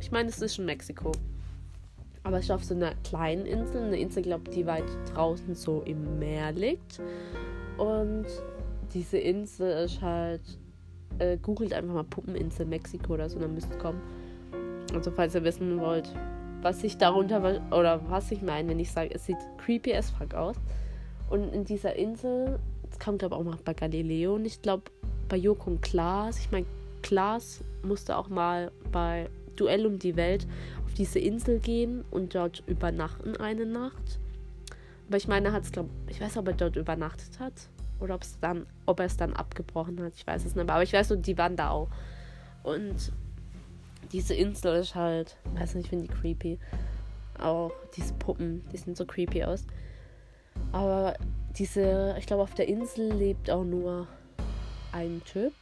Ich 0.00 0.10
meine, 0.10 0.30
es 0.30 0.40
ist 0.40 0.58
in 0.58 0.64
Mexiko. 0.64 1.12
Aber 2.22 2.38
es 2.38 2.44
ist 2.44 2.50
auf 2.50 2.64
so 2.64 2.74
einer 2.74 2.94
kleinen 3.04 3.44
Insel. 3.44 3.82
Eine 3.82 3.98
Insel, 3.98 4.22
glaube 4.22 4.44
ich, 4.48 4.56
die 4.56 4.66
weit 4.66 4.86
draußen 5.12 5.54
so 5.54 5.82
im 5.82 6.18
Meer 6.18 6.50
liegt. 6.52 7.02
Und 7.76 8.26
diese 8.94 9.18
Insel 9.18 9.84
ist 9.84 10.00
halt. 10.00 10.40
Äh, 11.18 11.36
googelt 11.36 11.74
einfach 11.74 11.92
mal 11.92 12.04
Puppeninsel 12.04 12.64
Mexiko 12.64 13.12
oder 13.12 13.28
so, 13.28 13.38
dann 13.38 13.52
müsst 13.52 13.70
ihr 13.70 13.76
kommen. 13.76 14.00
Also 14.94 15.10
falls 15.10 15.34
ihr 15.34 15.44
wissen 15.44 15.78
wollt, 15.78 16.10
was 16.62 16.82
ich 16.82 16.96
darunter 16.96 17.60
oder 17.70 18.00
was 18.08 18.32
ich 18.32 18.40
meine, 18.40 18.70
wenn 18.70 18.80
ich 18.80 18.90
sage, 18.90 19.14
es 19.14 19.26
sieht 19.26 19.36
creepy 19.58 19.94
as 19.94 20.08
fuck 20.08 20.32
aus. 20.32 20.56
Und 21.32 21.54
in 21.54 21.64
dieser 21.64 21.96
Insel, 21.96 22.58
das 22.90 22.98
kam 22.98 23.16
glaube 23.16 23.34
ich 23.34 23.40
auch 23.40 23.44
mal 23.44 23.56
bei 23.64 23.72
Galileo 23.72 24.34
und 24.34 24.44
ich 24.44 24.60
glaube 24.60 24.82
bei 25.30 25.38
Joko 25.38 25.70
und 25.70 25.80
Klaas, 25.80 26.38
ich 26.38 26.50
meine, 26.50 26.66
Klaas 27.00 27.64
musste 27.82 28.18
auch 28.18 28.28
mal 28.28 28.70
bei 28.92 29.30
Duell 29.56 29.86
um 29.86 29.98
die 29.98 30.14
Welt 30.16 30.46
auf 30.84 30.92
diese 30.92 31.18
Insel 31.18 31.58
gehen 31.58 32.04
und 32.10 32.34
dort 32.34 32.62
übernachten 32.66 33.34
eine 33.38 33.64
Nacht. 33.64 34.18
Aber 35.08 35.16
ich 35.16 35.26
meine, 35.26 35.48
er 35.48 35.52
hat 35.52 35.64
es, 35.64 35.72
glaube 35.72 35.88
ich, 36.08 36.20
weiß, 36.20 36.36
ob 36.36 36.48
er 36.48 36.54
dort 36.54 36.76
übernachtet 36.76 37.40
hat 37.40 37.54
Oder 37.98 38.18
dann, 38.42 38.66
ob 38.84 39.00
er 39.00 39.06
es 39.06 39.16
dann 39.16 39.32
abgebrochen 39.32 40.02
hat. 40.02 40.12
Ich 40.14 40.26
weiß 40.26 40.44
es 40.44 40.54
nicht 40.54 40.66
mehr. 40.66 40.74
Aber 40.74 40.82
ich 40.82 40.92
weiß 40.92 41.08
nur, 41.10 41.18
die 41.18 41.38
waren 41.38 41.56
da 41.56 41.70
auch. 41.70 41.88
Und 42.62 43.10
diese 44.12 44.34
Insel 44.34 44.80
ist 44.80 44.94
halt, 44.94 45.38
weiß 45.54 45.76
nicht, 45.76 45.84
ich 45.84 45.90
finde 45.90 46.08
die 46.08 46.12
creepy. 46.12 46.58
Auch 47.38 47.72
diese 47.96 48.12
Puppen, 48.14 48.62
die 48.70 48.76
sehen 48.76 48.94
so 48.94 49.06
creepy 49.06 49.44
aus. 49.44 49.64
Aber 50.72 51.14
diese, 51.56 52.14
ich 52.18 52.26
glaube, 52.26 52.42
auf 52.42 52.54
der 52.54 52.68
Insel 52.68 53.12
lebt 53.12 53.50
auch 53.50 53.64
nur 53.64 54.06
ein 54.92 55.22
Typ 55.24 55.52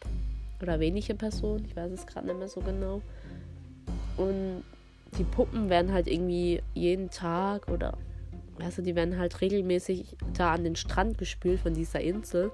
oder 0.62 0.78
wenige 0.80 1.14
Personen. 1.14 1.64
Ich 1.64 1.76
weiß 1.76 1.90
es 1.92 2.06
gerade 2.06 2.26
nicht 2.26 2.38
mehr 2.38 2.48
so 2.48 2.60
genau. 2.60 3.02
Und 4.16 4.62
die 5.18 5.24
Puppen 5.24 5.68
werden 5.68 5.92
halt 5.92 6.06
irgendwie 6.06 6.62
jeden 6.74 7.10
Tag 7.10 7.68
oder 7.68 7.96
du, 8.76 8.82
die 8.82 8.94
werden 8.94 9.18
halt 9.18 9.40
regelmäßig 9.40 10.16
da 10.34 10.52
an 10.52 10.64
den 10.64 10.76
Strand 10.76 11.18
gespült 11.18 11.60
von 11.60 11.74
dieser 11.74 12.00
Insel. 12.00 12.52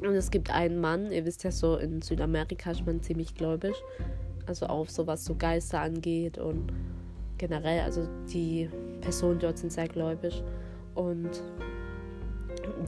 Und 0.00 0.14
es 0.14 0.30
gibt 0.30 0.50
einen 0.50 0.80
Mann, 0.80 1.12
ihr 1.12 1.26
wisst 1.26 1.44
ja 1.44 1.50
so, 1.50 1.76
in 1.76 2.00
Südamerika 2.00 2.70
ist 2.70 2.86
man 2.86 3.02
ziemlich 3.02 3.34
gläubig. 3.34 3.74
Also 4.46 4.66
auch 4.66 4.88
so 4.88 5.06
was 5.06 5.24
so 5.24 5.34
Geister 5.34 5.80
angeht 5.80 6.38
und 6.38 6.72
generell, 7.36 7.80
also 7.80 8.08
die 8.32 8.70
Personen 9.02 9.38
dort 9.38 9.58
sind 9.58 9.72
sehr 9.72 9.88
gläubig. 9.88 10.42
Und 10.94 11.42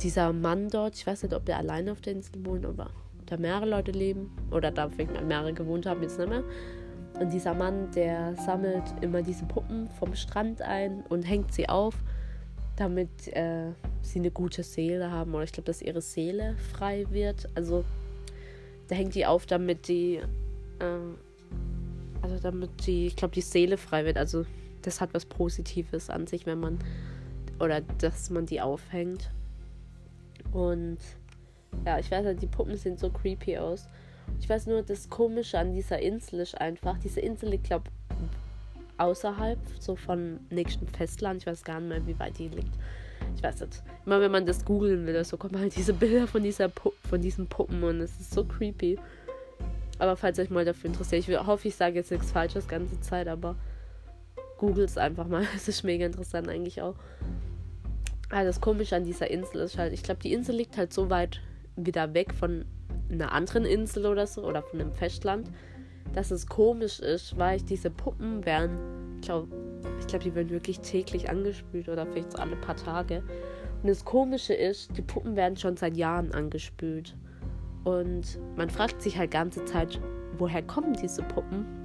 dieser 0.02 0.32
Mann 0.32 0.68
dort, 0.68 0.96
ich 0.96 1.06
weiß 1.06 1.22
nicht, 1.22 1.34
ob 1.34 1.44
der 1.44 1.58
alleine 1.58 1.92
auf 1.92 2.00
der 2.00 2.14
Insel 2.14 2.44
wohnt 2.44 2.66
oder 2.66 2.90
da 3.26 3.36
mehrere 3.36 3.66
Leute 3.66 3.92
leben 3.92 4.30
oder 4.50 4.70
da 4.70 4.88
vielleicht 4.88 5.12
mal 5.12 5.24
mehrere 5.24 5.52
gewohnt 5.52 5.86
haben, 5.86 6.02
jetzt 6.02 6.18
nicht 6.18 6.28
mehr. 6.28 6.44
Und 7.18 7.32
dieser 7.32 7.54
Mann, 7.54 7.90
der 7.92 8.34
sammelt 8.36 8.82
immer 9.00 9.22
diese 9.22 9.44
Puppen 9.44 9.88
vom 9.98 10.14
Strand 10.14 10.62
ein 10.62 11.02
und 11.08 11.22
hängt 11.22 11.52
sie 11.52 11.68
auf, 11.68 11.94
damit 12.76 13.28
äh, 13.28 13.70
sie 14.00 14.18
eine 14.18 14.30
gute 14.30 14.62
Seele 14.62 15.10
haben. 15.10 15.34
Oder 15.34 15.44
ich 15.44 15.52
glaube, 15.52 15.66
dass 15.66 15.82
ihre 15.82 16.00
Seele 16.00 16.56
frei 16.72 17.06
wird. 17.10 17.48
Also 17.54 17.84
der 18.88 18.96
hängt 18.96 19.14
die 19.14 19.26
auf, 19.26 19.46
damit 19.46 19.88
die, 19.88 20.16
äh, 20.78 20.84
also 22.22 22.38
damit 22.42 22.86
die, 22.86 23.06
ich 23.06 23.16
glaube, 23.16 23.34
die 23.34 23.42
Seele 23.42 23.76
frei 23.76 24.04
wird. 24.04 24.16
Also 24.16 24.44
das 24.80 25.00
hat 25.00 25.14
was 25.14 25.26
Positives 25.26 26.10
an 26.10 26.26
sich, 26.26 26.46
wenn 26.46 26.60
man, 26.60 26.78
oder 27.58 27.80
dass 27.80 28.30
man 28.30 28.46
die 28.46 28.60
aufhängt. 28.60 29.30
Und 30.52 30.98
ja, 31.86 31.98
ich 31.98 32.10
weiß 32.10 32.24
halt, 32.24 32.42
die 32.42 32.46
Puppen 32.46 32.76
sehen 32.76 32.96
so 32.96 33.10
creepy 33.10 33.58
aus. 33.58 33.86
Ich 34.40 34.48
weiß 34.48 34.66
nur, 34.66 34.82
das 34.82 35.08
Komische 35.08 35.58
an 35.58 35.72
dieser 35.72 35.98
Insel 35.98 36.40
ist 36.40 36.60
einfach, 36.60 36.98
diese 36.98 37.20
Insel 37.20 37.50
liegt, 37.50 37.64
glaube 37.64 37.84
außerhalb, 38.98 39.58
so 39.80 39.96
von 39.96 40.40
nächsten 40.50 40.86
Festland. 40.88 41.40
Ich 41.40 41.46
weiß 41.46 41.64
gar 41.64 41.80
nicht 41.80 41.88
mehr, 41.88 42.06
wie 42.06 42.18
weit 42.18 42.38
die 42.38 42.48
liegt. 42.48 42.72
Ich 43.36 43.42
weiß 43.42 43.60
nicht. 43.60 43.82
Immer 44.06 44.20
wenn 44.20 44.30
man 44.30 44.46
das 44.46 44.64
googeln 44.64 45.06
will, 45.06 45.24
so 45.24 45.36
kommen 45.36 45.58
halt 45.58 45.74
diese 45.76 45.92
Bilder 45.92 46.26
von, 46.26 46.42
dieser 46.42 46.68
Pu 46.68 46.92
von 47.08 47.20
diesen 47.20 47.46
Puppen 47.46 47.82
und 47.82 48.00
es 48.00 48.20
ist 48.20 48.32
so 48.32 48.44
creepy. 48.44 48.98
Aber 49.98 50.16
falls 50.16 50.38
euch 50.38 50.50
mal 50.50 50.64
dafür 50.64 50.90
interessiert, 50.90 51.28
ich 51.28 51.38
hoffe, 51.38 51.68
ich 51.68 51.76
sage 51.76 51.96
jetzt 51.96 52.10
nichts 52.10 52.32
Falsches 52.32 52.66
ganze 52.66 53.00
Zeit, 53.00 53.28
aber 53.28 53.56
googelt 54.62 54.90
es 54.90 54.96
einfach 54.96 55.26
mal. 55.26 55.44
Es 55.56 55.66
ist 55.66 55.82
mega 55.82 56.06
interessant 56.06 56.48
eigentlich 56.48 56.80
auch. 56.80 56.94
Also 58.30 58.46
das 58.46 58.60
Komische 58.60 58.96
an 58.96 59.04
dieser 59.04 59.28
Insel 59.28 59.60
ist 59.60 59.76
halt, 59.76 59.92
ich 59.92 60.04
glaube, 60.04 60.20
die 60.22 60.32
Insel 60.32 60.54
liegt 60.54 60.76
halt 60.78 60.92
so 60.92 61.10
weit 61.10 61.40
wieder 61.76 62.14
weg 62.14 62.32
von 62.32 62.64
einer 63.10 63.32
anderen 63.32 63.64
Insel 63.64 64.06
oder 64.06 64.26
so 64.26 64.44
oder 64.46 64.62
von 64.62 64.80
einem 64.80 64.92
Festland, 64.92 65.50
dass 66.14 66.30
es 66.30 66.46
komisch 66.46 67.00
ist, 67.00 67.36
weil 67.36 67.56
ich 67.56 67.64
diese 67.64 67.90
Puppen 67.90 68.46
werden, 68.46 68.78
ich 69.16 69.26
glaube, 69.26 69.48
ich 69.98 70.06
glaube, 70.06 70.24
die 70.24 70.34
werden 70.34 70.50
wirklich 70.50 70.80
täglich 70.80 71.28
angespült 71.28 71.88
oder 71.88 72.06
vielleicht 72.06 72.32
so 72.32 72.38
alle 72.38 72.56
paar 72.56 72.76
Tage. 72.76 73.22
Und 73.82 73.88
das 73.88 74.04
Komische 74.04 74.54
ist, 74.54 74.96
die 74.96 75.02
Puppen 75.02 75.34
werden 75.34 75.56
schon 75.56 75.76
seit 75.76 75.96
Jahren 75.96 76.32
angespült. 76.32 77.16
Und 77.82 78.38
man 78.56 78.70
fragt 78.70 79.02
sich 79.02 79.18
halt 79.18 79.32
ganze 79.32 79.64
Zeit, 79.64 80.00
woher 80.38 80.62
kommen 80.62 80.94
diese 80.94 81.22
Puppen? 81.24 81.81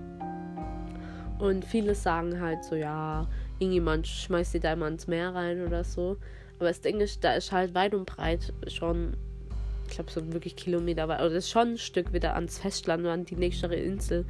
Und 1.40 1.66
viele 1.66 1.96
sagen 1.96 2.42
halt 2.42 2.64
so, 2.64 2.76
ja, 2.76 3.28
irgendjemand 3.60 4.08
schmeißt 4.08 4.54
sie 4.54 4.60
da 4.60 4.74
immer 4.74 4.88
ins 4.88 5.08
Meer 5.08 5.36
rein 5.36 5.66
oder 5.66 5.84
so. 5.84 6.18
Aber 6.58 6.70
das 6.70 6.82
Ding 6.82 7.00
ist, 7.00 7.24
da 7.24 7.34
ist 7.34 7.52
halt 7.52 7.76
weit 7.76 7.94
und 7.94 8.06
breit 8.06 8.54
schon 8.68 9.16
ich 9.88 9.96
glaube, 9.96 10.12
so 10.12 10.34
wirklich 10.34 10.56
Kilometer 10.56 11.08
weit, 11.08 11.22
oder 11.22 11.32
ist 11.36 11.50
schon 11.50 11.74
ein 11.74 11.78
Stück 11.78 12.14
wieder 12.14 12.36
ans 12.36 12.60
Festland 12.60 13.02
oder 13.02 13.14
an 13.14 13.26
die 13.26 13.36
nächste 13.36 13.68
Insel. 13.68 14.26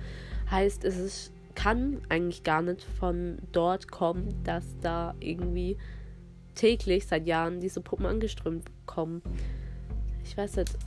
Heißt, 0.50 0.84
es 0.84 0.98
ist, 0.98 1.32
kann 1.56 2.02
eigentlich 2.10 2.43
gar 2.43 2.62
nicht 2.62 2.84
von 2.84 3.39
dort 3.52 3.89
kommen, 3.89 4.34
dass 4.43 4.65
da 4.82 5.15
irgendwie 5.20 5.78
täglich 6.56 7.08
seit 7.08 7.28
Jahren 7.28 7.60
diese 7.60 7.82
Puppen 7.82 8.06
angeströmt 8.06 8.65
kommen. 8.86 9.22
Ich 10.24 10.38
weiß 10.38 10.58
nicht. 10.58 10.78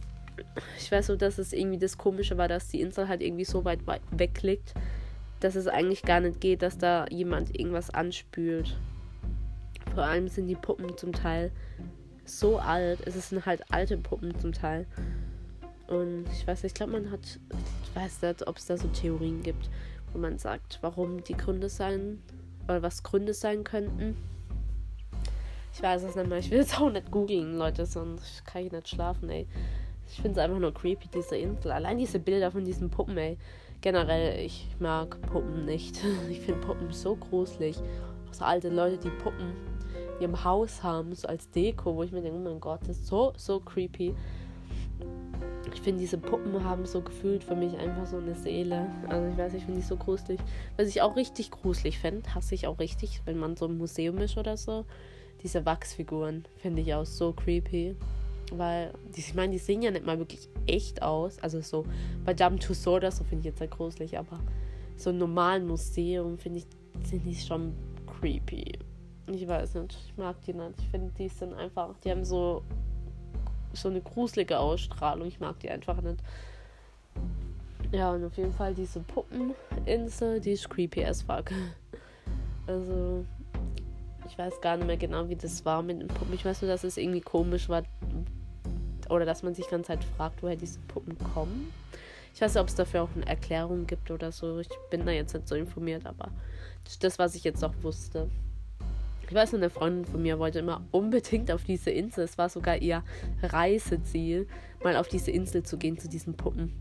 Ich 0.79 0.91
weiß 0.91 1.09
so, 1.09 1.17
dass 1.17 1.39
es 1.39 1.53
irgendwie 1.53 1.79
das 1.79 1.99
Komische 1.99 2.39
war, 2.39 2.49
dass 2.49 2.69
die 2.69 2.81
Insel 2.81 3.09
halt 3.09 3.21
irgendwie 3.21 3.45
so 3.45 3.65
weit 3.65 3.81
weg 4.11 4.43
liegt, 4.43 4.73
dass 5.41 5.55
es 5.55 5.67
eigentlich 5.67 6.03
gar 6.03 6.21
nicht 6.21 6.41
geht, 6.41 6.63
dass 6.63 6.79
da 6.79 7.07
jemand 7.11 7.59
irgendwas 7.59 7.91
anspült. 7.91 8.77
Vor 9.95 10.05
allem 10.05 10.29
sind 10.29 10.47
die 10.47 10.55
Puppen 10.55 10.97
zum 10.97 11.13
Teil 11.13 11.51
so 12.25 12.59
alt. 12.59 13.01
Es 13.07 13.29
sind 13.29 13.45
halt 13.45 13.63
alte 13.73 13.97
Puppen 13.97 14.39
zum 14.39 14.53
Teil. 14.53 14.87
Und 15.89 16.27
ich 16.33 16.47
weiß 16.47 16.63
nicht, 16.63 16.73
ich 16.73 16.75
glaube, 16.75 16.93
man 16.93 17.11
hat, 17.11 17.41
ich 17.83 17.97
weiß 17.97 18.23
nicht, 18.23 18.47
ob 18.47 18.57
es 18.57 18.67
da 18.67 18.77
so 18.77 18.87
Theorien 18.89 19.43
gibt, 19.43 19.69
wo 20.13 20.19
man 20.19 20.39
sagt, 20.39 20.79
warum 20.83 21.25
die 21.25 21.37
Gründe 21.37 21.69
sein, 21.69 22.23
oder 22.71 22.83
was 22.83 23.03
Gründe 23.03 23.35
sein 23.35 23.65
könnten. 23.65 24.17
Ich 25.73 25.83
weiß 25.83 26.03
es 26.05 26.15
nicht 26.15 26.29
mehr. 26.29 26.39
Ich 26.39 26.51
will 26.51 26.61
es 26.61 26.75
auch 26.75 26.91
nicht 26.91 27.11
googeln, 27.11 27.57
Leute, 27.57 27.87
sonst 27.87 28.45
kann 28.47 28.67
ich 28.67 28.73
nicht 28.73 28.89
schlafen, 28.89 29.29
ey. 29.31 29.47
Ich 30.09 30.17
finde 30.17 30.33
es 30.33 30.39
einfach 30.39 30.59
nur 30.59 30.75
creepy, 30.75 31.09
diese 31.15 31.37
Insel. 31.37 31.73
Allein 31.73 31.99
diese 31.99 32.19
Bilder 32.19 32.51
von 32.51 32.65
diesen 32.65 32.91
Puppen, 32.91 33.17
ey. 33.17 33.39
Generell, 33.81 34.45
ich 34.45 34.67
mag 34.79 35.21
Puppen 35.23 35.65
nicht. 35.65 36.01
Ich 36.31 36.41
finde 36.41 36.61
Puppen 36.61 36.93
so 36.93 37.17
gruselig. 37.17 37.77
Auch 38.29 38.35
so 38.35 38.45
alte 38.45 38.69
Leute, 38.69 38.99
die 38.99 39.11
Puppen 39.11 39.55
ihrem 40.21 40.45
Haus 40.45 40.83
haben, 40.83 41.15
so 41.15 41.27
als 41.29 41.51
Deko, 41.51 41.97
wo 41.97 42.03
ich 42.03 42.13
mir 42.13 42.21
denke, 42.21 42.37
oh 42.37 42.43
mein 42.43 42.61
Gott, 42.61 42.81
das 42.83 42.99
ist 42.99 43.07
so, 43.07 43.33
so 43.37 43.59
creepy. 43.59 44.15
Ich 45.73 45.81
finde, 45.81 46.01
diese 46.01 46.19
Puppen 46.19 46.63
haben 46.63 46.85
so 46.85 47.01
gefühlt 47.01 47.43
für 47.43 47.55
mich 47.55 47.77
einfach 47.79 48.07
so 48.07 48.19
eine 48.19 48.35
Seele. 48.35 48.87
Also 49.09 49.29
ich 49.29 49.39
weiß, 49.39 49.55
ich 49.55 49.65
finde 49.65 49.81
die 49.81 49.87
so 49.87 49.97
gruselig. 49.97 50.41
Was 50.77 50.89
ich 50.89 51.01
auch 51.01 51.17
richtig 51.17 51.51
gruselig 51.51 51.99
fände, 51.99 52.35
hasse 52.35 52.55
ich 52.55 52.67
auch 52.67 52.79
richtig, 52.79 53.23
wenn 53.25 53.39
man 53.39 53.57
so 53.57 53.67
im 53.67 53.79
Museum 53.79 54.19
ist 54.19 54.37
oder 54.37 54.57
so. 54.57 54.85
Diese 55.43 55.65
Wachsfiguren 55.65 56.45
finde 56.59 56.83
ich 56.83 56.93
auch 56.95 57.07
so 57.07 57.33
creepy. 57.33 57.97
Weil, 58.51 58.93
die, 59.15 59.21
ich 59.21 59.35
meine, 59.35 59.53
die 59.53 59.59
sehen 59.59 59.83
ja 59.83 59.91
nicht 59.91 60.05
mal 60.05 60.19
wirklich 60.19 60.49
echt 60.67 61.03
aus. 61.03 61.39
Also 61.41 61.61
so 61.61 61.85
bei 62.25 62.35
Dumb 62.35 62.61
Tussauds 62.61 62.97
oder 62.97 63.11
so 63.11 63.25
finde 63.25 63.41
ich 63.41 63.47
jetzt 63.47 63.61
halt 63.61 63.71
gruselig, 63.71 64.19
aber 64.19 64.41
so 64.97 65.11
im 65.11 65.19
normalen 65.19 65.67
Museum 65.67 66.39
finde 66.39 66.59
ich, 66.59 66.67
sind 67.07 67.25
die 67.25 67.35
schon 67.35 67.75
creepy. 68.07 68.79
Ich 69.29 69.47
weiß 69.47 69.75
nicht. 69.75 69.97
Ich 70.07 70.17
mag 70.17 70.37
die 70.43 70.53
nicht. 70.53 70.75
Ich 70.79 70.89
finde, 70.89 71.13
die 71.17 71.29
sind 71.29 71.55
einfach. 71.55 71.95
Die 72.05 72.11
haben 72.11 72.25
so. 72.25 72.63
so 73.73 73.89
eine 73.89 74.01
gruselige 74.01 74.59
Ausstrahlung. 74.59 75.29
Ich 75.29 75.41
mag 75.41 75.59
die 75.61 75.71
einfach 75.71 76.01
nicht. 76.03 76.19
Ja, 77.93 78.13
und 78.13 78.25
auf 78.25 78.37
jeden 78.37 78.53
Fall 78.53 78.75
diese 78.75 79.01
Puppeninsel, 79.01 80.41
die 80.41 80.53
ist 80.53 80.69
creepy 80.69 81.05
as 81.05 81.23
fuck. 81.23 81.51
Also. 82.67 83.25
Ich 84.29 84.39
weiß 84.39 84.61
gar 84.61 84.77
nicht 84.77 84.87
mehr 84.87 84.97
genau, 84.97 85.29
wie 85.29 85.35
das 85.35 85.65
war 85.65 85.83
mit 85.83 86.01
den 86.01 86.07
Puppen. 86.07 86.33
Ich 86.35 86.45
weiß 86.45 86.63
nur, 86.63 86.71
dass 86.71 86.85
es 86.85 86.97
irgendwie 86.97 87.21
komisch 87.21 87.69
war. 87.69 87.83
Oder 89.11 89.27
dass 89.27 89.43
man 89.43 89.55
sich 89.55 89.69
ganz 89.69 89.89
halt 89.89 90.05
fragt, 90.17 90.43
woher 90.43 90.57
diese 90.57 90.79
Puppen 90.89 91.19
kommen. 91.35 91.73
Ich 92.33 92.41
weiß 92.41 92.55
nicht, 92.55 92.63
ob 92.63 92.69
es 92.69 92.75
dafür 92.77 93.03
auch 93.03 93.09
eine 93.15 93.27
Erklärung 93.27 93.87
gibt 93.87 94.11
oder 94.11 94.33
so. 94.33 94.59
Ich 94.61 94.69
bin 94.89 95.05
da 95.05 95.11
jetzt 95.13 95.35
nicht 95.35 95.49
so 95.49 95.57
informiert, 95.57 96.07
aber 96.07 96.31
das 96.85 96.95
ist 96.95 97.05
das, 97.05 97.19
was 97.19 97.35
ich 97.35 97.45
jetzt 97.45 97.63
auch 97.65 97.75
wusste. 97.83 98.31
Ich 99.29 99.35
weiß 99.35 99.55
eine 99.55 99.71
Freundin 99.71 100.05
von 100.05 100.23
mir 100.23 100.39
wollte 100.39 100.59
immer 100.59 100.83
unbedingt 100.91 101.53
auf 101.53 101.63
diese 101.65 101.91
Insel. 101.91 102.25
Es 102.25 102.39
war 102.39 102.49
sogar 102.49 102.79
ihr 102.79 103.05
Reiseziel, 103.43 104.49
mal 104.83 104.97
auf 104.97 105.07
diese 105.07 105.31
Insel 105.31 105.63
zu 105.63 105.77
gehen, 105.77 105.99
zu 105.99 106.09
diesen 106.09 106.37
Puppen. 106.37 106.73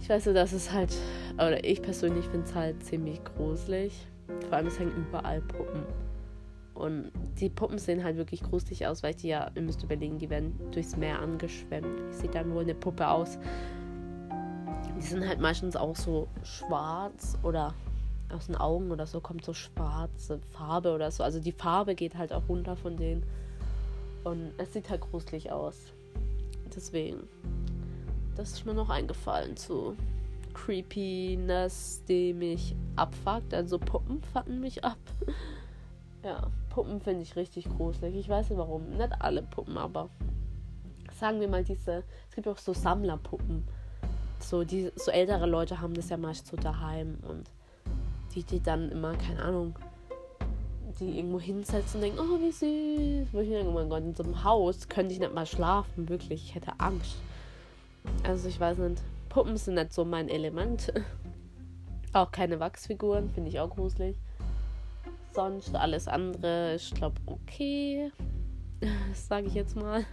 Ich 0.00 0.08
weiß 0.08 0.26
nur, 0.26 0.34
dass 0.34 0.52
es 0.52 0.72
halt, 0.72 0.92
oder 1.34 1.62
ich 1.64 1.80
persönlich 1.80 2.24
finde 2.26 2.46
es 2.46 2.54
halt 2.54 2.84
ziemlich 2.84 3.22
gruselig. 3.22 4.06
Vor 4.48 4.54
allem, 4.54 4.66
es 4.66 4.78
hängen 4.78 4.96
überall 4.96 5.40
Puppen. 5.42 5.84
Und 6.74 7.12
die 7.38 7.50
Puppen 7.50 7.78
sehen 7.78 8.02
halt 8.02 8.16
wirklich 8.16 8.42
gruselig 8.42 8.86
aus, 8.86 9.02
weil 9.02 9.14
die 9.14 9.28
ja, 9.28 9.50
ihr 9.54 9.62
müsst 9.62 9.82
überlegen, 9.82 10.18
die 10.18 10.30
werden 10.30 10.58
durchs 10.70 10.96
Meer 10.96 11.20
angeschwemmt. 11.20 12.00
Wie 12.08 12.14
sieht 12.14 12.34
dann 12.34 12.52
wohl 12.54 12.62
eine 12.62 12.74
Puppe 12.74 13.08
aus? 13.08 13.38
Die 14.96 15.02
sind 15.02 15.26
halt 15.26 15.40
meistens 15.40 15.76
auch 15.76 15.96
so 15.96 16.28
schwarz 16.42 17.38
oder 17.42 17.74
aus 18.32 18.46
den 18.46 18.56
Augen 18.56 18.90
oder 18.90 19.06
so 19.06 19.20
kommt 19.20 19.44
so 19.44 19.52
schwarze 19.52 20.40
Farbe 20.50 20.94
oder 20.94 21.10
so. 21.10 21.22
Also 21.22 21.40
die 21.40 21.52
Farbe 21.52 21.94
geht 21.94 22.16
halt 22.16 22.32
auch 22.32 22.48
runter 22.48 22.76
von 22.76 22.96
denen. 22.96 23.22
Und 24.24 24.52
es 24.58 24.72
sieht 24.72 24.88
halt 24.88 25.02
gruselig 25.02 25.50
aus. 25.52 25.92
Deswegen. 26.74 27.28
Das 28.34 28.52
ist 28.52 28.64
mir 28.64 28.72
noch 28.72 28.88
eingefallen 28.88 29.56
zu 29.56 29.94
Creepiness, 30.54 32.02
die 32.08 32.32
mich 32.32 32.74
abfuckt. 32.96 33.52
Also 33.52 33.78
Puppen 33.78 34.22
fucken 34.32 34.60
mich 34.60 34.82
ab. 34.84 34.98
ja, 36.24 36.50
Puppen 36.70 37.00
finde 37.00 37.22
ich 37.22 37.36
richtig 37.36 37.68
gruselig. 37.68 38.14
Ich 38.14 38.28
weiß 38.28 38.50
nicht 38.50 38.58
warum. 38.58 38.90
Nicht 38.90 39.20
alle 39.20 39.42
Puppen, 39.42 39.76
aber 39.76 40.08
sagen 41.18 41.40
wir 41.40 41.48
mal 41.48 41.64
diese, 41.64 42.04
es 42.28 42.34
gibt 42.34 42.48
auch 42.48 42.58
so 42.58 42.72
Sammlerpuppen. 42.72 43.64
So, 44.40 44.64
die, 44.64 44.90
so 44.96 45.10
ältere 45.10 45.46
Leute 45.46 45.80
haben 45.80 45.94
das 45.94 46.08
ja 46.08 46.16
meist 46.16 46.46
so 46.46 46.56
daheim 46.56 47.18
und 47.28 47.48
die, 48.34 48.42
die 48.42 48.60
dann 48.60 48.90
immer, 48.90 49.14
keine 49.14 49.42
Ahnung, 49.42 49.76
die 50.98 51.18
irgendwo 51.18 51.40
hinsetzen 51.40 51.96
und 51.96 52.02
denken, 52.02 52.18
oh, 52.20 52.40
wie 52.40 52.50
süß. 52.50 53.28
Wo 53.32 53.40
ich 53.40 53.48
denke, 53.48 53.68
oh 53.68 53.72
mein 53.72 53.88
Gott, 53.88 54.02
in 54.02 54.14
so 54.14 54.22
einem 54.22 54.42
Haus 54.44 54.88
könnte 54.88 55.12
ich 55.12 55.20
nicht 55.20 55.34
mal 55.34 55.46
schlafen, 55.46 56.08
wirklich. 56.08 56.44
Ich 56.44 56.54
hätte 56.54 56.72
Angst. 56.78 57.16
Also 58.24 58.48
ich 58.48 58.58
weiß 58.58 58.78
nicht, 58.78 59.02
Puppen 59.28 59.56
sind 59.56 59.74
nicht 59.74 59.92
so 59.92 60.04
mein 60.04 60.28
Element. 60.28 60.92
auch 62.12 62.30
keine 62.30 62.60
Wachsfiguren, 62.60 63.30
finde 63.30 63.50
ich 63.50 63.60
auch 63.60 63.70
gruselig. 63.70 64.16
Sonst 65.32 65.74
alles 65.74 66.08
andere 66.08 66.74
ist, 66.74 66.94
glaube 66.94 67.20
okay. 67.26 68.10
Das 69.08 69.28
sage 69.28 69.46
ich 69.46 69.54
jetzt 69.54 69.76
mal. 69.76 70.04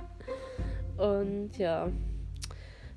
Und 0.97 1.57
ja. 1.57 1.89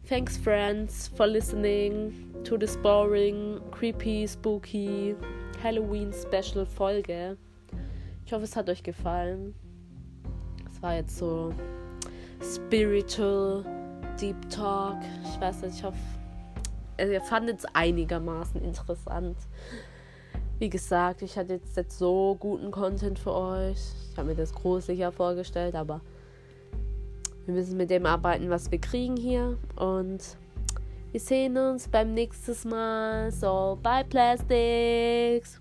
Thanks, 0.06 0.36
friends, 0.36 1.08
for 1.08 1.26
listening 1.26 2.12
to 2.44 2.58
this 2.58 2.76
boring, 2.76 3.58
creepy, 3.70 4.28
spooky 4.28 5.16
Halloween 5.62 6.12
Special 6.12 6.66
Folge. 6.66 7.38
Ich 8.26 8.32
hoffe, 8.32 8.44
es 8.44 8.54
hat 8.54 8.68
euch 8.68 8.82
gefallen. 8.82 9.54
Es 10.68 10.82
war 10.82 10.96
jetzt 10.96 11.16
so 11.16 11.54
spiritual, 12.42 13.64
deep 14.20 14.36
talk. 14.50 14.98
Ich 15.24 15.40
weiß 15.40 15.62
nicht, 15.62 15.76
ich 15.78 15.84
hoffe, 15.84 15.98
ihr 16.98 17.20
fandet 17.22 17.60
es 17.60 17.64
einigermaßen 17.74 18.62
interessant. 18.62 19.36
Wie 20.62 20.70
gesagt, 20.70 21.22
ich 21.22 21.36
hatte 21.36 21.54
jetzt 21.54 21.76
nicht 21.76 21.90
so 21.90 22.36
guten 22.38 22.70
Content 22.70 23.18
für 23.18 23.34
euch. 23.34 23.78
Ich 24.08 24.16
habe 24.16 24.28
mir 24.28 24.36
das 24.36 24.54
gruseliger 24.54 25.10
vorgestellt, 25.10 25.74
aber 25.74 26.00
wir 27.46 27.54
müssen 27.54 27.76
mit 27.76 27.90
dem 27.90 28.06
arbeiten, 28.06 28.48
was 28.48 28.70
wir 28.70 28.80
kriegen 28.80 29.16
hier. 29.16 29.58
Und 29.74 30.20
wir 31.10 31.18
sehen 31.18 31.56
uns 31.56 31.88
beim 31.88 32.14
nächsten 32.14 32.68
Mal. 32.68 33.32
So, 33.32 33.76
bye 33.82 34.04
Plastics. 34.04 35.60